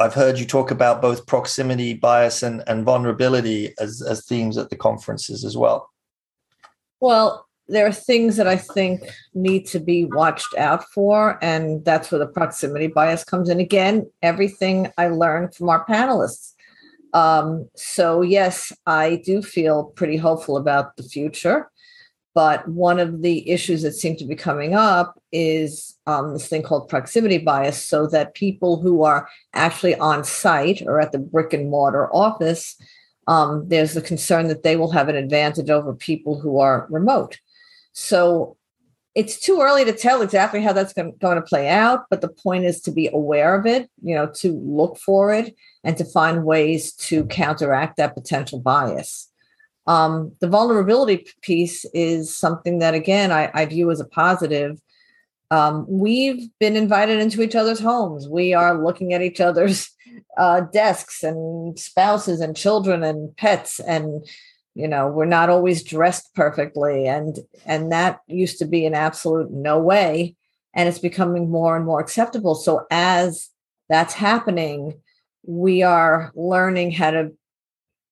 I've 0.00 0.14
heard 0.14 0.38
you 0.38 0.46
talk 0.46 0.70
about 0.70 1.00
both 1.00 1.26
proximity 1.26 1.94
bias 1.94 2.42
and, 2.42 2.62
and 2.66 2.84
vulnerability 2.84 3.74
as, 3.78 4.02
as 4.02 4.26
themes 4.26 4.58
at 4.58 4.70
the 4.70 4.76
conferences 4.76 5.44
as 5.44 5.56
well. 5.56 5.90
Well, 7.00 7.46
there 7.68 7.86
are 7.86 7.92
things 7.92 8.36
that 8.36 8.46
I 8.46 8.56
think 8.56 9.02
need 9.34 9.66
to 9.68 9.80
be 9.80 10.04
watched 10.04 10.54
out 10.56 10.84
for, 10.94 11.38
and 11.42 11.84
that's 11.84 12.12
where 12.12 12.18
the 12.18 12.26
proximity 12.26 12.86
bias 12.86 13.24
comes 13.24 13.48
in. 13.48 13.58
Again, 13.58 14.08
everything 14.22 14.92
I 14.96 15.08
learned 15.08 15.54
from 15.54 15.68
our 15.68 15.84
panelists. 15.86 16.52
Um, 17.12 17.68
so, 17.74 18.22
yes, 18.22 18.72
I 18.86 19.22
do 19.24 19.42
feel 19.42 19.84
pretty 19.84 20.16
hopeful 20.16 20.56
about 20.56 20.96
the 20.96 21.02
future. 21.02 21.70
But 22.36 22.68
one 22.68 23.00
of 23.00 23.22
the 23.22 23.48
issues 23.48 23.80
that 23.80 23.94
seem 23.94 24.14
to 24.16 24.26
be 24.26 24.34
coming 24.34 24.74
up 24.74 25.18
is 25.32 25.96
um, 26.06 26.34
this 26.34 26.48
thing 26.48 26.62
called 26.62 26.90
proximity 26.90 27.38
bias, 27.38 27.82
so 27.82 28.06
that 28.08 28.34
people 28.34 28.78
who 28.82 29.04
are 29.04 29.26
actually 29.54 29.94
on 29.94 30.22
site 30.22 30.82
or 30.82 31.00
at 31.00 31.12
the 31.12 31.18
brick 31.18 31.54
and 31.54 31.70
mortar 31.70 32.12
office, 32.12 32.76
um, 33.26 33.66
there's 33.70 33.94
the 33.94 34.02
concern 34.02 34.48
that 34.48 34.64
they 34.64 34.76
will 34.76 34.92
have 34.92 35.08
an 35.08 35.16
advantage 35.16 35.70
over 35.70 35.94
people 35.94 36.38
who 36.38 36.58
are 36.58 36.86
remote. 36.90 37.40
So 37.92 38.58
it's 39.14 39.40
too 39.40 39.62
early 39.62 39.86
to 39.86 39.94
tell 39.94 40.20
exactly 40.20 40.60
how 40.60 40.74
that's 40.74 40.92
going, 40.92 41.14
to 41.18 41.40
play 41.40 41.68
out, 41.70 42.04
but 42.10 42.20
the 42.20 42.28
point 42.28 42.66
is 42.66 42.82
to 42.82 42.92
be 42.92 43.08
aware 43.08 43.58
of 43.58 43.64
it, 43.64 43.88
you 44.02 44.14
know, 44.14 44.26
to 44.42 44.52
look 44.52 44.98
for 44.98 45.32
it 45.32 45.56
and 45.84 45.96
to 45.96 46.04
find 46.04 46.44
ways 46.44 46.92
to 47.08 47.24
counteract 47.24 47.96
that 47.96 48.14
potential 48.14 48.60
bias. 48.60 49.32
Um, 49.86 50.32
the 50.40 50.48
vulnerability 50.48 51.26
piece 51.42 51.84
is 51.94 52.34
something 52.36 52.80
that, 52.80 52.94
again, 52.94 53.30
I, 53.30 53.50
I 53.54 53.66
view 53.66 53.90
as 53.90 54.00
a 54.00 54.04
positive. 54.04 54.80
Um, 55.50 55.86
we've 55.88 56.48
been 56.58 56.74
invited 56.74 57.20
into 57.20 57.42
each 57.42 57.54
other's 57.54 57.78
homes. 57.78 58.28
We 58.28 58.52
are 58.52 58.82
looking 58.82 59.12
at 59.12 59.22
each 59.22 59.40
other's 59.40 59.90
uh, 60.36 60.62
desks 60.72 61.22
and 61.22 61.78
spouses 61.78 62.40
and 62.40 62.56
children 62.56 63.04
and 63.04 63.36
pets 63.36 63.80
and 63.80 64.26
you 64.76 64.86
know 64.86 65.08
we're 65.08 65.24
not 65.24 65.48
always 65.48 65.82
dressed 65.82 66.34
perfectly 66.34 67.08
and 67.08 67.38
and 67.64 67.90
that 67.90 68.20
used 68.26 68.58
to 68.58 68.66
be 68.66 68.84
an 68.84 68.94
absolute 68.94 69.50
no 69.50 69.78
way 69.78 70.36
and 70.74 70.88
it's 70.88 70.98
becoming 70.98 71.50
more 71.50 71.76
and 71.76 71.86
more 71.86 71.98
acceptable 71.98 72.54
so 72.54 72.86
as 72.90 73.48
that's 73.88 74.14
happening 74.14 74.92
we 75.44 75.82
are 75.82 76.30
learning 76.34 76.90
how 76.90 77.10
to 77.10 77.32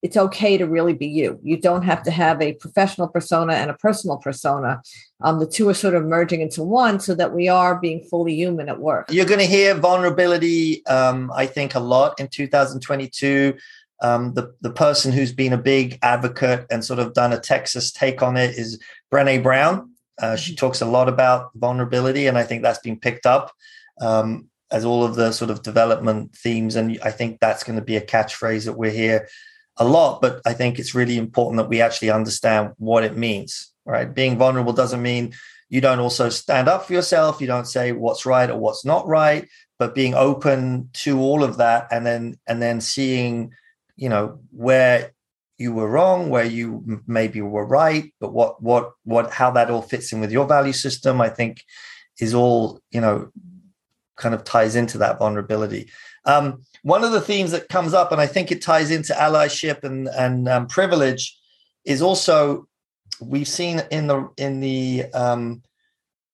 it's 0.04 0.18
okay 0.18 0.58
to 0.58 0.66
really 0.66 0.92
be 0.92 1.06
you 1.06 1.40
you 1.42 1.56
don't 1.56 1.82
have 1.82 2.02
to 2.02 2.11
have 2.11 2.40
a 2.40 2.52
professional 2.54 3.08
persona 3.08 3.54
and 3.54 3.70
a 3.70 3.75
personal 3.75 4.18
persona 4.18 4.80
um, 5.23 5.40
the 5.40 5.46
two 5.46 5.68
are 5.68 5.75
sort 5.75 5.94
of 5.94 6.04
merging 6.04 6.42
into 6.42 6.62
one 6.62 7.00
so 7.00 7.14
that 7.14 7.32
we 7.32 7.49
are 7.49 7.80
being 7.80 8.04
fully 8.11 8.34
human 8.34 8.68
at 8.68 8.78
work 8.78 9.06
you're 9.11 9.25
going 9.25 9.40
to 9.40 9.46
hear 9.46 9.75
vulnerability 9.75 10.84
um, 10.87 11.32
i 11.34 11.46
think 11.46 11.75
a 11.75 11.80
lot 11.80 12.20
in 12.20 12.28
2022 12.28 13.54
um, 14.02 14.34
the 14.34 14.54
the 14.61 14.70
person 14.70 15.12
who's 15.12 15.32
been 15.32 15.54
a 15.54 15.58
big 15.58 15.99
advocate 16.02 16.66
and 16.70 16.84
sort 16.84 16.99
of 16.99 17.14
done 17.14 17.32
a 17.32 17.40
Texas 17.40 17.90
take 17.90 18.23
on 18.23 18.37
it 18.37 18.58
is 18.58 18.78
Brene 19.11 19.42
Brown. 19.42 19.92
Uh, 20.20 20.37
she 20.37 20.52
mm-hmm. 20.52 20.56
talks 20.56 20.82
a 20.82 20.87
lot 20.87 21.08
about 21.08 21.50
vulnerability, 21.54 22.26
and 22.26 22.37
I 22.37 22.42
think 22.42 22.62
that's 22.62 22.80
been 22.80 22.99
picked 22.99 23.25
up 23.25 23.52
um, 24.02 24.49
as 24.70 24.84
all 24.84 25.04
of 25.04 25.14
the 25.14 25.32
sort 25.32 25.50
of 25.50 25.62
development 25.62 26.37
themes. 26.37 26.76
And 26.76 26.99
I 27.02 27.12
think 27.12 27.38
that's 27.40 27.64
going 27.64 27.78
to 27.78 27.84
be 27.84 27.96
a 27.96 28.04
catchphrase 28.04 28.66
that 28.66 28.75
we're 28.75 28.90
here 28.90 29.28
a 29.76 29.85
lot. 29.85 30.21
But 30.21 30.40
I 30.45 30.52
think 30.54 30.78
it's 30.78 30.95
really 30.95 31.19
important 31.19 31.59
that 31.59 31.69
we 31.69 31.81
actually 31.81 32.11
understand 32.11 32.73
what 32.78 33.04
it 33.04 33.16
means. 33.16 33.71
Right, 33.87 34.12
being 34.12 34.38
vulnerable 34.38 34.73
doesn't 34.73 35.02
mean 35.02 35.35
you 35.69 35.83
don't 35.83 35.99
also 35.99 36.31
stand 36.31 36.69
up 36.69 36.87
for 36.87 36.95
yourself. 36.95 37.40
You 37.40 37.47
don't 37.47 37.66
say 37.66 37.93
what's 37.93 38.25
right 38.25 38.49
or 38.49 38.57
what's 38.59 38.85
not 38.85 39.07
right, 39.07 39.47
but 39.78 39.95
being 39.95 40.14
open 40.14 40.88
to 41.04 41.21
all 41.21 41.45
of 41.45 41.59
that, 41.59 41.88
and 41.90 42.07
then 42.07 42.38
and 42.47 42.62
then 42.62 42.81
seeing 42.81 43.52
you 43.97 44.09
know 44.09 44.40
where 44.50 45.12
you 45.59 45.73
were 45.73 45.88
wrong 45.88 46.31
where 46.31 46.45
you 46.45 47.00
maybe 47.07 47.40
were 47.40 47.64
right 47.64 48.12
but 48.21 48.33
what 48.33 48.61
what 48.62 48.93
what 49.04 49.31
how 49.33 49.50
that 49.50 49.71
all 49.71 49.83
fits 49.83 50.12
in 50.12 50.21
with 50.21 50.33
your 50.33 50.47
value 50.47 50.73
system 50.73 51.21
i 51.21 51.28
think 51.28 51.64
is 52.19 52.35
all 52.35 52.81
you 52.90 53.00
know 53.00 53.31
kind 54.16 54.35
of 54.35 54.45
ties 54.45 54.76
into 54.76 54.99
that 54.99 55.19
vulnerability 55.19 55.90
um, 56.26 56.62
one 56.84 57.02
of 57.02 57.12
the 57.12 57.20
themes 57.20 57.50
that 57.50 57.68
comes 57.68 57.92
up 57.92 58.12
and 58.12 58.20
i 58.20 58.26
think 58.26 58.52
it 58.52 58.62
ties 58.62 58.90
into 58.90 59.12
allyship 59.14 59.82
and 59.82 60.08
and 60.08 60.48
um, 60.48 60.66
privilege 60.66 61.36
is 61.84 62.00
also 62.00 62.66
we've 63.20 63.48
seen 63.48 63.82
in 63.90 64.06
the 64.06 64.28
in 64.36 64.60
the 64.60 65.04
um, 65.12 65.62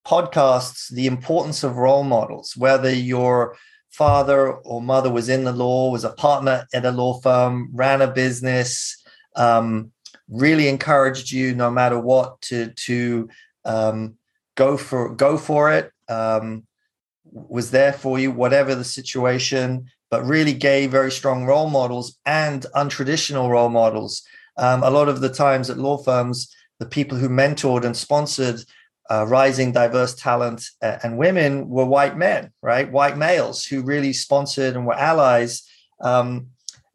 podcasts 0.07 0.89
the 0.91 1.07
importance 1.07 1.65
of 1.65 1.77
role 1.77 2.05
models 2.05 2.55
whether 2.57 2.93
you're 2.93 3.57
father 3.91 4.53
or 4.53 4.81
mother 4.81 5.11
was 5.11 5.29
in 5.29 5.45
the 5.45 5.53
law, 5.53 5.91
was 5.91 6.05
a 6.05 6.11
partner 6.11 6.67
at 6.73 6.85
a 6.85 6.93
law 6.93 7.21
firm, 7.21 7.69
ran 7.73 8.01
a 8.01 8.07
business, 8.07 9.03
um, 9.37 9.93
really 10.29 10.69
encouraged 10.69 11.31
you 11.31 11.55
no 11.55 11.71
matter 11.71 11.99
what 11.99 12.41
to 12.41 12.71
to 12.71 13.29
um, 13.65 14.15
go 14.55 14.77
for 14.77 15.15
go 15.15 15.37
for 15.37 15.73
it. 15.73 15.93
Um, 16.09 16.67
was 17.33 17.71
there 17.71 17.93
for 17.93 18.19
you, 18.19 18.33
whatever 18.33 18.75
the 18.75 18.85
situation, 18.85 19.87
but 20.11 20.25
really 20.25 20.53
gay, 20.53 20.87
very 20.87 21.11
strong 21.11 21.45
role 21.45 21.71
models 21.71 22.19
and 22.27 22.67
untraditional 22.75 23.49
role 23.49 23.69
models. 23.69 24.23
Um, 24.57 24.83
a 24.83 24.91
lot 24.91 25.09
of 25.09 25.21
the 25.21 25.29
times 25.29 25.71
at 25.71 25.79
law 25.79 25.97
firms, 25.97 26.55
the 26.79 26.87
people 26.87 27.17
who 27.17 27.29
mentored 27.29 27.85
and 27.85 27.97
sponsored 27.97 28.63
uh, 29.11 29.27
rising 29.27 29.73
diverse 29.73 30.15
talent 30.15 30.65
and 30.81 31.19
women 31.19 31.69
were 31.69 31.85
white 31.85 32.17
men, 32.17 32.53
right? 32.63 32.91
White 32.91 33.17
males 33.17 33.65
who 33.65 33.83
really 33.83 34.13
sponsored 34.13 34.77
and 34.77 34.87
were 34.87 34.95
allies. 34.95 35.63
Um, 36.01 36.49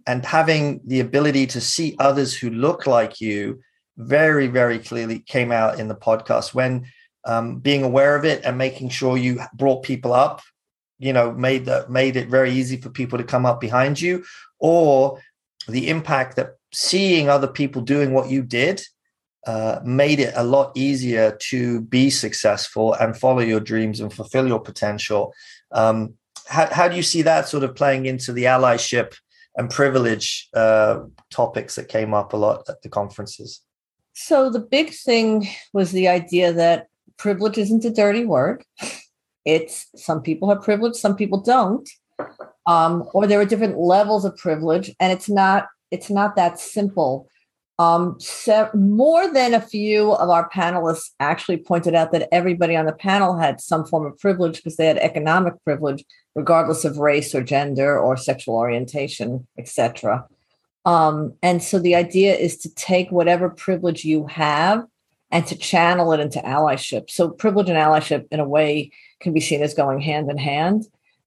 and 0.07 0.25
having 0.25 0.81
the 0.85 0.99
ability 0.99 1.47
to 1.47 1.61
see 1.61 1.95
others 1.99 2.33
who 2.35 2.49
look 2.49 2.87
like 2.87 3.19
you 3.19 3.59
very, 3.97 4.47
very 4.47 4.79
clearly 4.79 5.19
came 5.19 5.51
out 5.51 5.79
in 5.79 5.87
the 5.87 5.95
podcast 5.95 6.53
when 6.53 6.85
um, 7.25 7.57
being 7.57 7.83
aware 7.83 8.15
of 8.15 8.23
it 8.23 8.45
and 8.45 8.57
making 8.57 8.89
sure 8.89 9.17
you 9.17 9.39
brought 9.53 9.83
people 9.83 10.13
up, 10.13 10.41
you 10.99 11.13
know, 11.13 11.31
made 11.31 11.65
that 11.65 11.89
made 11.89 12.15
it 12.15 12.29
very 12.29 12.51
easy 12.51 12.77
for 12.77 12.89
people 12.89 13.17
to 13.17 13.23
come 13.23 13.45
up 13.45 13.59
behind 13.59 13.99
you, 13.99 14.23
or 14.59 15.19
the 15.67 15.89
impact 15.89 16.35
that 16.35 16.55
seeing 16.73 17.29
other 17.29 17.47
people 17.47 17.81
doing 17.81 18.13
what 18.13 18.29
you 18.29 18.41
did 18.43 18.81
uh, 19.45 19.79
made 19.83 20.19
it 20.19 20.33
a 20.35 20.43
lot 20.43 20.71
easier 20.75 21.37
to 21.39 21.81
be 21.81 22.09
successful 22.09 22.93
and 22.95 23.17
follow 23.17 23.41
your 23.41 23.59
dreams 23.59 23.99
and 23.99 24.11
fulfill 24.11 24.47
your 24.47 24.59
potential. 24.59 25.33
Um, 25.71 26.15
how, 26.47 26.67
how 26.73 26.87
do 26.87 26.95
you 26.95 27.03
see 27.03 27.21
that 27.21 27.47
sort 27.47 27.63
of 27.63 27.75
playing 27.75 28.05
into 28.05 28.33
the 28.33 28.45
allyship 28.45 29.15
and 29.55 29.69
privilege 29.69 30.49
uh, 30.53 31.01
topics 31.29 31.75
that 31.75 31.87
came 31.87 32.13
up 32.13 32.33
a 32.33 32.37
lot 32.37 32.67
at 32.67 32.81
the 32.81 32.89
conferences? 32.89 33.61
So 34.13 34.49
the 34.49 34.59
big 34.59 34.91
thing 34.91 35.47
was 35.73 35.91
the 35.91 36.07
idea 36.07 36.53
that 36.53 36.87
privilege 37.17 37.57
isn't 37.57 37.85
a 37.85 37.91
dirty 37.91 38.25
word. 38.25 38.63
It's 39.45 39.87
some 39.95 40.21
people 40.21 40.49
have 40.49 40.63
privilege, 40.63 40.95
some 40.95 41.15
people 41.15 41.41
don't, 41.41 41.87
um, 42.67 43.07
or 43.13 43.27
there 43.27 43.39
are 43.39 43.45
different 43.45 43.77
levels 43.77 44.25
of 44.25 44.35
privilege, 44.37 44.93
and 44.99 45.11
it's 45.11 45.29
not 45.29 45.67
it's 45.91 46.09
not 46.09 46.35
that 46.35 46.59
simple. 46.59 47.27
Um, 47.77 48.15
so 48.19 48.69
more 48.73 49.31
than 49.31 49.53
a 49.53 49.59
few 49.59 50.13
of 50.13 50.29
our 50.29 50.49
panelists 50.49 51.11
actually 51.19 51.57
pointed 51.57 51.93
out 51.93 52.13
that 52.13 52.29
everybody 52.31 52.75
on 52.75 52.85
the 52.85 52.93
panel 52.93 53.37
had 53.37 53.59
some 53.59 53.85
form 53.85 54.05
of 54.05 54.17
privilege 54.17 54.57
because 54.57 54.77
they 54.77 54.85
had 54.85 54.97
economic 54.97 55.61
privilege, 55.65 56.05
regardless 56.35 56.85
of 56.85 56.97
race 56.97 57.35
or 57.35 57.43
gender 57.43 57.99
or 57.99 58.15
sexual 58.15 58.55
orientation, 58.55 59.45
etc. 59.57 60.25
Um, 60.85 61.33
and 61.43 61.61
so 61.61 61.79
the 61.79 61.95
idea 61.95 62.35
is 62.35 62.57
to 62.59 62.73
take 62.73 63.11
whatever 63.11 63.49
privilege 63.49 64.05
you 64.05 64.27
have 64.27 64.85
and 65.35 65.45
to 65.47 65.57
channel 65.57 66.13
it 66.13 66.21
into 66.21 66.39
allyship. 66.39 67.09
So 67.09 67.29
privilege 67.29 67.67
and 67.67 67.77
allyship, 67.77 68.25
in 68.31 68.39
a 68.39 68.47
way, 68.47 68.91
can 69.19 69.33
be 69.33 69.41
seen 69.41 69.61
as 69.61 69.73
going 69.73 69.99
hand 69.99 70.31
in 70.31 70.37
hand. 70.37 70.85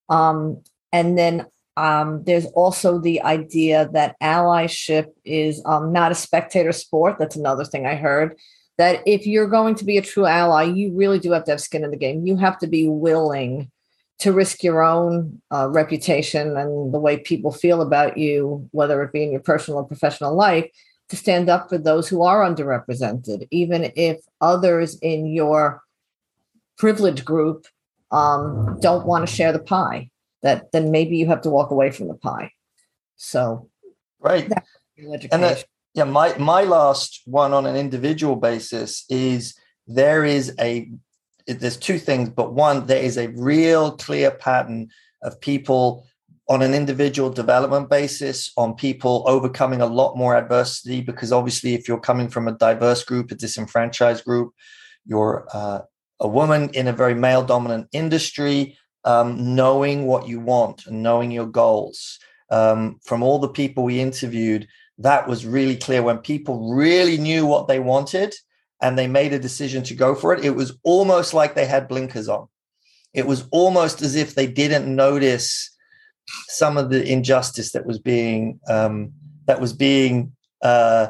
Um, 0.09 0.63
and 0.95 1.19
then 1.19 1.45
um, 1.77 2.25
there's 2.25 2.47
also 2.47 2.99
the 2.99 3.21
idea 3.21 3.91
that 3.93 4.17
allyship 4.23 5.09
is 5.27 5.61
um, 5.67 5.93
not 5.93 6.11
a 6.11 6.15
spectator 6.15 6.73
sport. 6.73 7.17
That's 7.19 7.37
another 7.37 7.67
thing 7.67 7.85
I 7.85 7.97
heard. 7.97 8.39
That 8.79 9.03
if 9.05 9.27
you're 9.27 9.47
going 9.47 9.75
to 9.75 9.85
be 9.85 9.99
a 9.99 10.03
true 10.03 10.25
ally, 10.25 10.63
you 10.63 10.97
really 10.97 11.19
do 11.19 11.33
have 11.33 11.45
to 11.45 11.51
have 11.51 11.61
skin 11.61 11.85
in 11.85 11.91
the 11.91 11.99
game. 11.99 12.27
You 12.27 12.39
have 12.39 12.57
to 12.61 12.67
be 12.67 12.89
willing 12.89 13.71
to 14.21 14.33
risk 14.33 14.63
your 14.63 14.83
own 14.83 15.43
uh, 15.53 15.69
reputation 15.69 16.57
and 16.57 16.95
the 16.95 16.99
way 16.99 17.19
people 17.19 17.53
feel 17.53 17.83
about 17.83 18.17
you, 18.17 18.71
whether 18.71 19.03
it 19.03 19.13
be 19.13 19.23
in 19.23 19.33
your 19.33 19.43
personal 19.43 19.81
or 19.81 19.85
professional 19.87 20.35
life, 20.35 20.65
to 21.09 21.17
stand 21.17 21.49
up 21.49 21.69
for 21.69 21.79
those 21.79 22.09
who 22.09 22.23
are 22.23 22.45
underrepresented, 22.45 23.49
even 23.51 23.93
if 23.97 24.19
others 24.41 24.99
in 25.01 25.27
your 25.27 25.83
privileged 26.77 27.25
group 27.25 27.67
um, 28.11 28.79
don't 28.81 29.07
want 29.07 29.27
to 29.27 29.35
share 29.35 29.53
the 29.53 29.59
pie. 29.59 30.11
That 30.43 30.71
then 30.71 30.91
maybe 30.93 31.17
you 31.17 31.27
have 31.27 31.43
to 31.43 31.51
walk 31.51 31.71
away 31.71 31.91
from 31.91 32.09
the 32.09 32.15
pie. 32.15 32.53
So, 33.17 33.69
right, 34.21 34.49
and 34.97 35.43
that, 35.43 35.65
yeah, 35.95 36.05
my 36.05 36.37
my 36.39 36.63
last 36.63 37.23
one 37.25 37.53
on 37.53 37.67
an 37.67 37.75
individual 37.75 38.37
basis 38.37 39.05
is 39.09 39.59
there 39.89 40.25
is 40.25 40.55
a 40.61 40.91
there's 41.49 41.77
two 41.77 41.99
things, 41.99 42.29
but 42.29 42.53
one, 42.53 42.87
there 42.87 43.03
is 43.03 43.17
a 43.17 43.29
real 43.29 43.93
clear 43.97 44.31
pattern 44.31 44.91
of 45.23 45.41
people 45.41 46.07
on 46.49 46.63
an 46.63 46.73
individual 46.73 47.29
development 47.29 47.91
basis, 47.91 48.51
on 48.57 48.75
people 48.75 49.23
overcoming 49.27 49.83
a 49.83 49.87
lot 49.87 50.17
more 50.17 50.35
adversity, 50.35 51.03
because 51.03 51.31
obviously, 51.31 51.75
if 51.75 51.87
you're 51.87 52.01
coming 52.01 52.29
from 52.29 52.49
a 52.49 52.53
diverse 52.53 53.05
group, 53.05 53.31
a 53.31 53.35
disenfranchised 53.35 54.25
group, 54.25 54.55
you're 55.05 55.47
uh, 55.53 55.81
a 56.21 56.29
woman 56.29 56.71
in 56.71 56.89
a 56.89 56.93
very 56.93 57.15
male 57.15 57.45
dominant 57.45 57.89
industry, 57.93 58.79
um, 59.05 59.55
knowing 59.55 60.07
what 60.07 60.27
you 60.27 60.41
want 60.41 60.87
and 60.87 61.03
knowing 61.03 61.31
your 61.31 61.47
goals. 61.47 62.19
Um, 62.51 62.99
from 63.05 63.23
all 63.23 63.39
the 63.39 63.49
people 63.49 63.85
we 63.85 64.01
interviewed, 64.01 64.69
that 64.99 65.29
was 65.29 65.47
really 65.47 65.77
clear 65.77 66.03
when 66.03 66.19
people 66.19 66.75
really 66.75 67.19
knew 67.19 67.47
what 67.47 67.69
they 67.69 67.79
wanted 67.79 68.35
and 68.81 68.99
they 68.99 69.07
made 69.07 69.33
a 69.33 69.39
decision 69.39 69.83
to 69.85 69.95
go 69.95 70.15
for 70.15 70.35
it, 70.35 70.45
it 70.45 70.55
was 70.55 70.79
almost 70.83 71.35
like 71.35 71.55
they 71.55 71.67
had 71.67 71.89
blinkers 71.89 72.29
on. 72.29 72.49
It 73.13 73.27
was 73.27 73.47
almost 73.51 74.03
as 74.03 74.17
if 74.17 74.35
they 74.35 74.47
didn't 74.47 74.95
notice 74.95 75.77
some 76.49 76.77
of 76.77 76.91
the 76.91 77.07
injustice 77.07 77.73
that 77.73 77.87
was 77.87 77.99
being 77.99 78.61
um, 78.69 79.13
that 79.47 79.61
was 79.61 79.73
being 79.73 80.33
uh, 80.63 81.09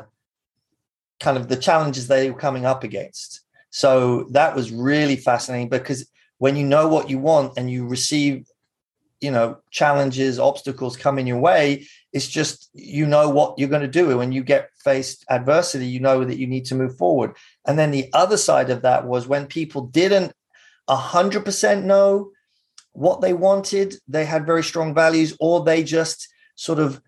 kind 1.21 1.37
of 1.37 1.49
the 1.49 1.57
challenges 1.57 2.07
they 2.07 2.31
were 2.31 2.39
coming 2.39 2.65
up 2.65 2.85
against. 2.85 3.43
So 3.71 4.25
that 4.31 4.55
was 4.55 4.71
really 4.71 5.17
fascinating 5.17 5.69
because 5.69 6.09
when 6.39 6.57
you 6.57 6.65
know 6.65 6.89
what 6.89 7.11
you 7.11 7.19
want 7.19 7.55
and 7.57 7.71
you 7.71 7.87
receive 7.87 8.47
you 9.21 9.31
know 9.33 9.59
challenges 9.71 10.39
obstacles 10.39 10.97
coming 10.97 11.27
your 11.27 11.41
way 11.41 11.85
it's 12.13 12.29
just 12.29 12.71
you 12.73 13.05
know 13.05 13.29
what 13.29 13.59
you're 13.59 13.69
going 13.69 13.83
to 13.83 13.89
do 13.89 14.17
when 14.17 14.31
you 14.31 14.45
get 14.45 14.71
faced 14.85 15.25
adversity 15.29 15.87
you 15.87 15.99
know 15.99 16.25
that 16.25 16.39
you 16.39 16.47
need 16.47 16.65
to 16.65 16.77
move 16.77 16.97
forward 16.97 17.35
and 17.67 17.77
then 17.77 17.91
the 17.91 18.09
other 18.13 18.37
side 18.37 18.71
of 18.71 18.83
that 18.83 19.07
was 19.07 19.27
when 19.27 19.47
people 19.47 19.83
didn't 19.89 20.33
100% 20.89 21.83
know 21.83 22.31
what 22.93 23.21
they 23.21 23.33
wanted 23.33 23.95
they 24.09 24.25
had 24.25 24.47
very 24.47 24.63
strong 24.63 24.95
values 24.95 25.37
or 25.41 25.63
they 25.65 25.83
just 25.83 26.29
sort 26.57 26.79
of 26.79 27.01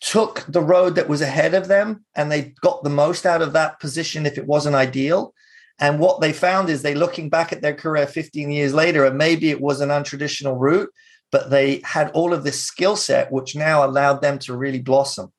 took 0.00 0.44
the 0.48 0.62
road 0.62 0.94
that 0.94 1.08
was 1.08 1.20
ahead 1.20 1.54
of 1.54 1.68
them 1.68 2.04
and 2.14 2.30
they 2.30 2.54
got 2.60 2.82
the 2.84 2.90
most 2.90 3.26
out 3.26 3.42
of 3.42 3.52
that 3.52 3.80
position 3.80 4.24
if 4.24 4.38
it 4.38 4.46
wasn't 4.46 4.74
ideal 4.74 5.34
and 5.78 6.00
what 6.00 6.20
they 6.20 6.32
found 6.32 6.68
is 6.68 6.82
they 6.82 6.94
looking 6.94 7.28
back 7.28 7.52
at 7.52 7.62
their 7.62 7.74
career 7.74 8.06
15 8.06 8.50
years 8.50 8.74
later, 8.74 9.04
and 9.04 9.16
maybe 9.16 9.50
it 9.50 9.60
was 9.60 9.80
an 9.80 9.90
untraditional 9.90 10.58
route, 10.58 10.90
but 11.30 11.50
they 11.50 11.80
had 11.84 12.10
all 12.10 12.32
of 12.32 12.42
this 12.42 12.60
skill 12.60 12.96
set, 12.96 13.30
which 13.30 13.54
now 13.54 13.84
allowed 13.86 14.20
them 14.20 14.38
to 14.40 14.56
really 14.56 14.80
blossom. 14.80 15.32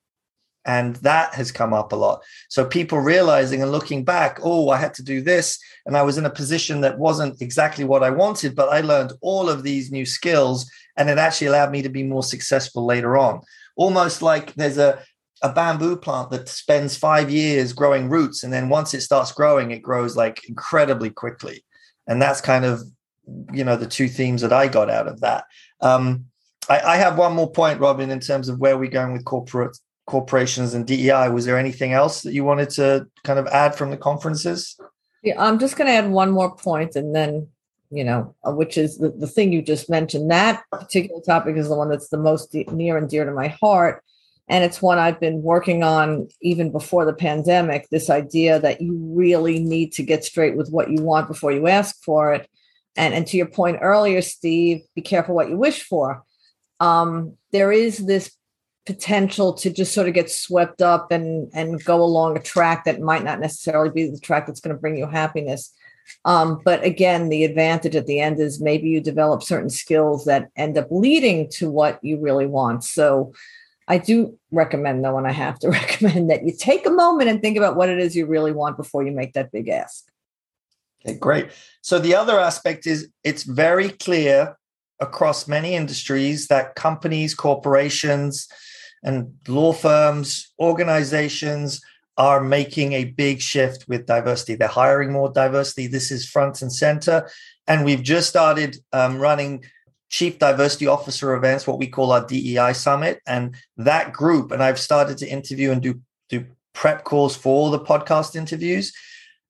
And 0.70 0.98
that 0.98 1.34
has 1.34 1.52
come 1.52 1.74
up 1.74 1.92
a 1.92 1.96
lot. 1.96 2.22
So 2.48 2.64
people 2.64 3.00
realizing 3.00 3.64
and 3.64 3.72
looking 3.72 4.04
back, 4.06 4.38
oh, 4.44 4.70
I 4.70 4.78
had 4.78 4.94
to 4.96 5.04
do 5.04 5.20
this. 5.20 5.58
And 5.88 5.98
I 5.98 6.04
was 6.04 6.20
in 6.20 6.28
a 6.28 6.30
position 6.42 6.82
that 6.82 7.00
wasn't 7.00 7.42
exactly 7.42 7.86
what 7.86 8.04
I 8.04 8.12
wanted, 8.12 8.56
but 8.56 8.70
I 8.70 8.82
learned 8.82 9.14
all 9.22 9.50
of 9.50 9.64
these 9.64 9.92
new 9.92 10.06
skills. 10.06 10.70
And 10.96 11.10
it 11.10 11.18
actually 11.18 11.48
allowed 11.48 11.72
me 11.72 11.82
to 11.82 11.90
be 11.90 12.04
more 12.04 12.22
successful 12.22 12.86
later 12.86 13.18
on. 13.18 13.42
Almost 13.78 14.22
like 14.22 14.54
there's 14.54 14.78
a 14.78 15.00
a 15.42 15.52
bamboo 15.54 15.96
plant 15.96 16.30
that 16.32 16.50
spends 16.50 16.98
five 16.98 17.32
years 17.32 17.72
growing 17.72 18.10
roots 18.10 18.44
and 18.44 18.52
then 18.52 18.68
once 18.68 18.94
it 18.94 19.00
starts 19.00 19.32
growing 19.32 19.72
it 19.72 19.82
grows 19.82 20.18
like 20.18 20.42
incredibly 20.50 21.10
quickly 21.10 21.64
and 22.08 22.22
that's 22.22 22.42
kind 22.42 22.66
of 22.66 22.82
you 23.54 23.64
know 23.64 23.78
the 23.78 23.88
two 23.88 24.10
themes 24.10 24.42
that 24.42 24.52
i 24.52 24.68
got 24.68 24.90
out 24.90 25.08
of 25.08 25.22
that 25.22 25.46
um, 25.80 26.26
I, 26.68 26.80
I, 26.80 26.98
have 26.98 27.18
one 27.18 27.36
more 27.36 27.50
point 27.50 27.80
Robyn 27.80 28.10
in 28.10 28.20
terms 28.20 28.50
of 28.50 28.60
where 28.60 28.78
we're 28.78 28.90
going 28.90 29.14
with 29.14 29.24
corporate 29.24 29.78
corporations 30.10 30.74
and 30.74 30.86
dei 30.86 31.30
was 31.30 31.46
there 31.46 31.58
anything 31.58 31.94
else 31.94 32.22
that 32.22 32.34
you 32.34 32.44
wanted 32.44 32.70
to 32.70 33.08
kind 33.24 33.40
of 33.40 33.48
add 33.48 33.76
from 33.76 33.92
the 33.92 33.98
conferences 33.98 34.78
yeah 35.24 35.42
i'm 35.42 35.60
just 35.60 35.76
going 35.78 35.88
to 35.88 35.94
add 35.94 36.10
one 36.10 36.32
more 36.32 36.56
point 36.56 36.96
and 36.96 37.16
then 37.16 37.48
you 37.92 38.04
know 38.04 38.36
uh, 38.46 38.52
which 38.52 38.78
is 38.78 38.98
the, 38.98 39.10
the 39.10 39.28
thing 39.28 39.54
you 39.54 39.62
just 39.62 39.90
mentioned 39.90 40.30
that 40.30 40.64
particular 40.72 41.22
topic 41.22 41.56
is 41.56 41.70
the 41.70 41.76
one 41.76 41.90
that's 41.90 42.10
the 42.10 42.18
most 42.18 42.54
near 42.72 42.98
and 42.98 43.10
dear 43.10 43.26
to 43.26 43.32
my 43.32 43.48
heart 43.48 44.04
and 44.50 44.64
it's 44.64 44.82
one 44.82 44.98
I've 44.98 45.20
been 45.20 45.44
working 45.44 45.84
on 45.84 46.28
even 46.42 46.72
before 46.72 47.06
the 47.06 47.14
pandemic 47.14 47.88
this 47.90 48.10
idea 48.10 48.60
that 48.60 48.82
you 48.82 48.98
really 48.98 49.60
need 49.60 49.94
to 49.94 50.04
get 50.04 50.26
straight 50.26 50.58
with 50.58 50.70
what 50.72 50.90
you 50.90 51.04
want 51.04 51.28
before 51.28 51.52
you 51.52 51.68
ask 51.68 51.96
for 52.04 52.34
it. 52.34 52.50
And, 52.98 53.14
and 53.14 53.28
to 53.28 53.38
your 53.38 53.46
point 53.46 53.78
earlier, 53.82 54.22
Steve, 54.22 54.82
be 54.96 55.02
careful 55.02 55.36
what 55.36 55.50
you 55.50 55.56
wish 55.56 55.84
for. 55.84 56.24
Um, 56.80 57.38
there 57.52 57.72
is 57.72 58.00
this 58.00 58.32
potential 58.90 59.54
to 59.54 59.70
just 59.70 59.94
sort 59.94 60.08
of 60.08 60.16
get 60.16 60.32
swept 60.32 60.82
up 60.82 61.12
and, 61.12 61.48
and 61.54 61.84
go 61.86 62.02
along 62.02 62.36
a 62.36 62.42
track 62.42 62.86
that 62.86 63.00
might 63.00 63.24
not 63.24 63.40
necessarily 63.40 63.92
be 63.92 64.10
the 64.10 64.20
track 64.20 64.48
that's 64.48 64.60
going 64.60 64.76
to 64.76 64.82
bring 64.82 64.98
you 64.98 65.06
happiness. 65.06 65.72
Um, 66.26 66.60
but 66.66 66.84
again, 66.84 67.30
the 67.30 67.44
advantage 67.44 67.96
at 67.96 68.08
the 68.08 68.20
end 68.20 68.40
is 68.40 68.60
maybe 68.60 68.90
you 68.90 69.00
develop 69.00 69.44
certain 69.44 69.70
skills 69.70 70.26
that 70.26 70.50
end 70.56 70.76
up 70.76 70.88
leading 70.90 71.52
to 71.52 71.70
what 71.70 72.04
you 72.04 72.20
really 72.20 72.48
want. 72.48 72.84
So 72.84 73.32
I 73.88 74.00
do 74.00 74.40
recommend, 74.50 75.06
though, 75.06 75.20
and 75.20 75.28
I 75.28 75.34
have 75.34 75.60
to 75.60 75.70
recommend 75.80 76.32
that 76.32 76.44
you 76.44 76.52
take 76.58 76.88
a 76.88 76.92
moment 76.92 77.30
and 77.30 77.44
think 77.44 77.58
about 77.58 77.76
what 77.76 77.90
it 77.90 78.00
is 78.00 78.16
you 78.16 78.26
really 78.26 78.54
want 78.54 78.76
before 78.76 79.06
you 79.06 79.12
make 79.12 79.34
that 79.34 79.52
big 79.52 79.70
ask. 79.70 80.06
Okay, 81.06 81.16
great. 81.16 81.52
So 81.82 82.00
the 82.00 82.16
other 82.16 82.40
aspect 82.40 82.88
is 82.88 83.08
it's 83.24 83.44
very 83.44 83.90
clear 83.90 84.58
across 85.00 85.48
many 85.48 85.76
industries 85.76 86.48
that 86.48 86.74
companies, 86.74 87.36
corporations, 87.36 88.48
and 89.04 89.34
law 89.48 89.74
firms, 89.74 90.52
organizations 90.60 91.82
are 92.18 92.42
making 92.42 92.94
a 92.94 93.06
big 93.06 93.40
shift 93.40 93.88
with 93.88 94.06
diversity. 94.06 94.56
They're 94.56 94.68
hiring 94.68 95.12
more 95.12 95.32
diversity. 95.32 95.88
This 95.88 96.12
is 96.12 96.28
front 96.28 96.62
and 96.62 96.72
center. 96.72 97.30
And 97.66 97.86
we've 97.86 98.04
just 98.04 98.28
started 98.28 98.78
um, 98.92 99.20
running 99.20 99.64
chief 100.10 100.38
diversity 100.38 100.88
officer 100.88 101.34
events, 101.34 101.66
what 101.66 101.80
we 101.80 101.88
call 101.88 102.12
our 102.12 102.26
DEI 102.26 102.74
summit. 102.74 103.22
And 103.26 103.56
that 103.78 104.12
group, 104.12 104.52
and 104.52 104.62
I've 104.62 104.80
started 104.80 105.18
to 105.20 105.30
interview 105.30 105.72
and 105.72 105.82
do, 105.82 106.02
do 106.28 106.46
prep 106.74 107.06
calls 107.06 107.38
for 107.38 107.56
all 107.56 107.72
the 107.72 107.80
podcast 107.80 108.36
interviews, 108.36 108.92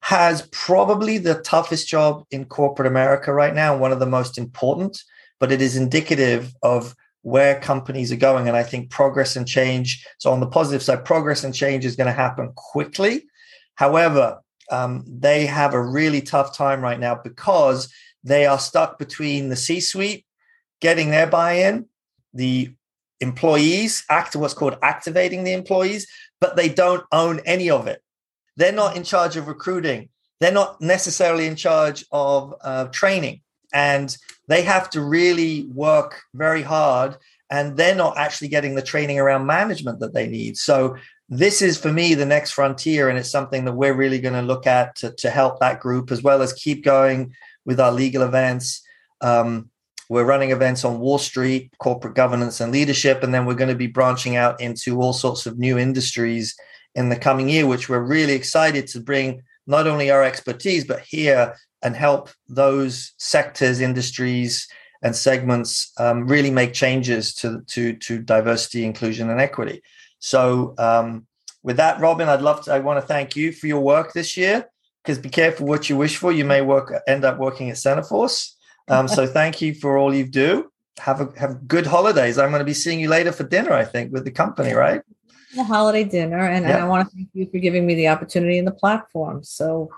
has 0.02 0.48
probably 0.52 1.18
the 1.18 1.42
toughest 1.42 1.88
job 1.88 2.24
in 2.30 2.46
corporate 2.46 2.88
America 2.88 3.34
right 3.34 3.54
now, 3.54 3.76
one 3.76 3.92
of 3.92 4.00
the 4.00 4.06
most 4.06 4.38
important, 4.38 5.02
but 5.40 5.52
it 5.52 5.62
is 5.62 5.76
indicative 5.76 6.54
of 6.62 6.96
where 7.30 7.60
companies 7.60 8.12
are 8.12 8.18
going. 8.18 8.48
And 8.48 8.58
I 8.58 8.64
think 8.64 8.90
progress 8.90 9.36
and 9.36 9.48
change. 9.48 10.06
So, 10.18 10.32
on 10.32 10.40
the 10.40 10.48
positive 10.48 10.84
side, 10.84 11.06
progress 11.06 11.44
and 11.44 11.54
change 11.54 11.86
is 11.86 11.96
going 11.96 12.08
to 12.08 12.14
happen 12.14 12.52
quickly. 12.56 13.26
However, 13.76 14.42
um, 14.72 15.04
they 15.08 15.46
have 15.46 15.74
a 15.74 15.82
really 15.82 16.22
tough 16.22 16.56
time 16.56 16.82
right 16.82 17.00
now 17.00 17.16
because 17.16 17.92
they 18.24 18.46
are 18.46 18.60
stuck 18.60 19.00
between 19.00 19.50
the 19.50 19.56
C 19.56 19.80
suite 19.80 20.26
getting 20.82 21.12
their 21.12 21.28
buy 21.28 21.54
in, 21.54 21.86
the 22.34 22.74
employees 23.20 24.04
act 24.10 24.36
what's 24.36 24.54
called 24.54 24.78
activating 24.82 25.44
the 25.44 25.54
employees, 25.54 26.08
but 26.40 26.56
they 26.56 26.70
don't 26.70 27.04
own 27.12 27.42
any 27.46 27.70
of 27.70 27.88
it. 27.88 28.02
They're 28.56 28.72
not 28.72 28.96
in 28.96 29.04
charge 29.04 29.36
of 29.36 29.48
recruiting. 29.48 30.10
They're 30.40 30.52
not 30.52 30.80
necessarily 30.80 31.48
in 31.48 31.56
charge 31.56 32.06
of 32.12 32.56
uh, 32.62 32.86
training 32.86 33.42
and 33.74 34.16
they 34.50 34.64
have 34.64 34.90
to 34.90 35.02
really 35.02 35.68
work 35.74 36.24
very 36.34 36.64
hard 36.64 37.16
and 37.52 37.78
they're 37.78 37.96
not 37.96 38.18
actually 38.18 38.48
getting 38.48 38.74
the 38.74 38.82
training 38.82 39.20
around 39.20 39.46
management 39.46 40.00
that 40.00 40.14
they 40.14 40.28
need. 40.28 40.58
So 40.58 40.98
this 41.30 41.62
is 41.62 41.78
for 41.78 41.94
me 41.94 42.16
the 42.16 42.26
next 42.26 42.52
frontier 42.52 43.10
and 43.10 43.18
it's 43.18 43.30
something 43.30 43.64
that 43.66 43.74
we're 43.74 43.94
really 43.94 44.20
going 44.20 44.34
to 44.34 44.42
look 44.42 44.66
at 44.66 44.96
to, 44.98 45.12
to 45.12 45.30
help 45.30 45.60
that 45.60 45.80
group 45.80 46.12
as 46.12 46.24
well 46.24 46.42
as 46.42 46.52
keep 46.54 46.84
going 46.84 47.36
with 47.64 47.80
our 47.80 47.92
legal 47.92 48.24
events. 48.24 48.82
Um, 49.22 49.70
we're 50.10 50.26
running 50.26 50.50
events 50.50 50.84
on 50.84 51.00
wall 51.00 51.20
street 51.20 51.72
corporate 51.78 52.16
governance 52.16 52.60
and 52.60 52.72
leadership 52.72 53.22
and 53.22 53.32
then 53.32 53.46
we're 53.46 53.54
going 53.54 53.70
to 53.70 53.76
be 53.76 53.86
branching 53.86 54.36
out 54.36 54.60
into 54.60 55.00
all 55.00 55.14
sorts 55.14 55.46
of 55.46 55.60
new 55.60 55.78
industries 55.78 56.58
in 56.96 57.10
the 57.10 57.16
coming 57.16 57.50
year 57.50 57.68
which 57.68 57.88
we're 57.88 58.00
really 58.00 58.34
excited 58.34 58.88
to 58.88 59.00
bring 59.00 59.44
not 59.70 59.88
only 59.88 60.10
our 60.10 60.24
expertise 60.24 60.84
but 60.84 61.02
here 61.02 61.56
and 61.82 61.96
help 61.96 62.30
those 62.48 63.14
sectors, 63.18 63.80
industries, 63.80 64.68
and 65.02 65.16
segments 65.16 65.94
um, 65.98 66.28
really 66.28 66.52
make 66.52 66.74
changes 66.74 67.34
to, 67.36 67.62
to, 67.68 67.94
to 67.94 68.20
diversity, 68.20 68.84
inclusion, 68.84 69.30
and 69.30 69.40
equity. 69.40 69.82
So, 70.20 70.74
um, 70.78 71.26
with 71.64 71.78
that, 71.78 72.00
Robyn, 72.00 72.28
I'd 72.28 72.42
love 72.42 72.64
to. 72.66 72.74
I 72.74 72.80
want 72.80 73.02
to 73.02 73.08
thank 73.08 73.36
you 73.36 73.52
for 73.52 73.68
your 73.68 73.82
work 73.82 74.14
this 74.14 74.36
year. 74.36 74.66
Because 75.04 75.18
be 75.18 75.30
careful 75.30 75.66
what 75.66 75.90
you 75.90 75.96
wish 75.96 76.18
for. 76.18 76.32
You 76.32 76.44
may 76.44 76.62
work 76.62 76.94
end 77.08 77.24
up 77.24 77.38
working 77.38 77.70
at 77.70 77.78
Centerforce. 77.78 78.54
Um, 78.90 79.08
so, 79.08 79.26
thank 79.40 79.62
you 79.62 79.74
for 79.74 79.98
all 79.98 80.14
you 80.14 80.26
do. 80.26 80.72
Have 81.00 81.22
a 81.22 81.40
have 81.40 81.68
good 81.68 81.86
holidays. 81.86 82.38
I'm 82.38 82.50
going 82.50 82.60
to 82.60 82.66
be 82.66 82.74
seeing 82.74 83.00
you 83.00 83.10
later 83.10 83.32
for 83.32 83.44
dinner. 83.44 83.72
I 83.74 83.86
think 83.86 84.12
with 84.12 84.26
the 84.26 84.32
company, 84.32 84.74
right? 84.74 85.02
The 85.56 85.64
holiday 85.64 86.04
dinner, 86.04 86.38
and, 86.38 86.64
yeah. 86.66 86.76
and 86.76 86.84
I 86.84 86.88
want 86.88 87.10
to 87.10 87.16
thank 87.16 87.30
you 87.34 87.48
for 87.52 87.58
giving 87.58 87.86
me 87.86 87.96
the 87.96 88.10
opportunity 88.10 88.60
and 88.60 88.68
the 88.68 88.72
platform. 88.72 89.44
So 89.44 89.90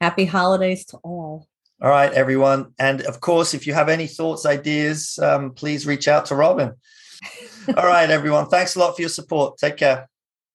Happy 0.00 0.24
holidays 0.24 0.86
to 0.86 0.96
all. 0.98 1.46
All 1.82 1.90
right, 1.90 2.12
everyone. 2.12 2.72
And 2.78 3.02
of 3.02 3.20
course, 3.20 3.52
if 3.52 3.66
you 3.66 3.74
have 3.74 3.90
any 3.90 4.06
thoughts, 4.06 4.46
ideas, 4.46 5.18
um, 5.22 5.52
please 5.52 5.86
reach 5.86 6.08
out 6.08 6.26
to 6.26 6.34
Robyn. 6.34 6.74
all 7.76 7.86
right, 7.86 8.08
everyone. 8.08 8.48
Thanks 8.48 8.76
a 8.76 8.78
lot 8.78 8.96
for 8.96 9.02
your 9.02 9.10
support. 9.10 9.58
Take 9.58 9.76
care. 9.76 10.08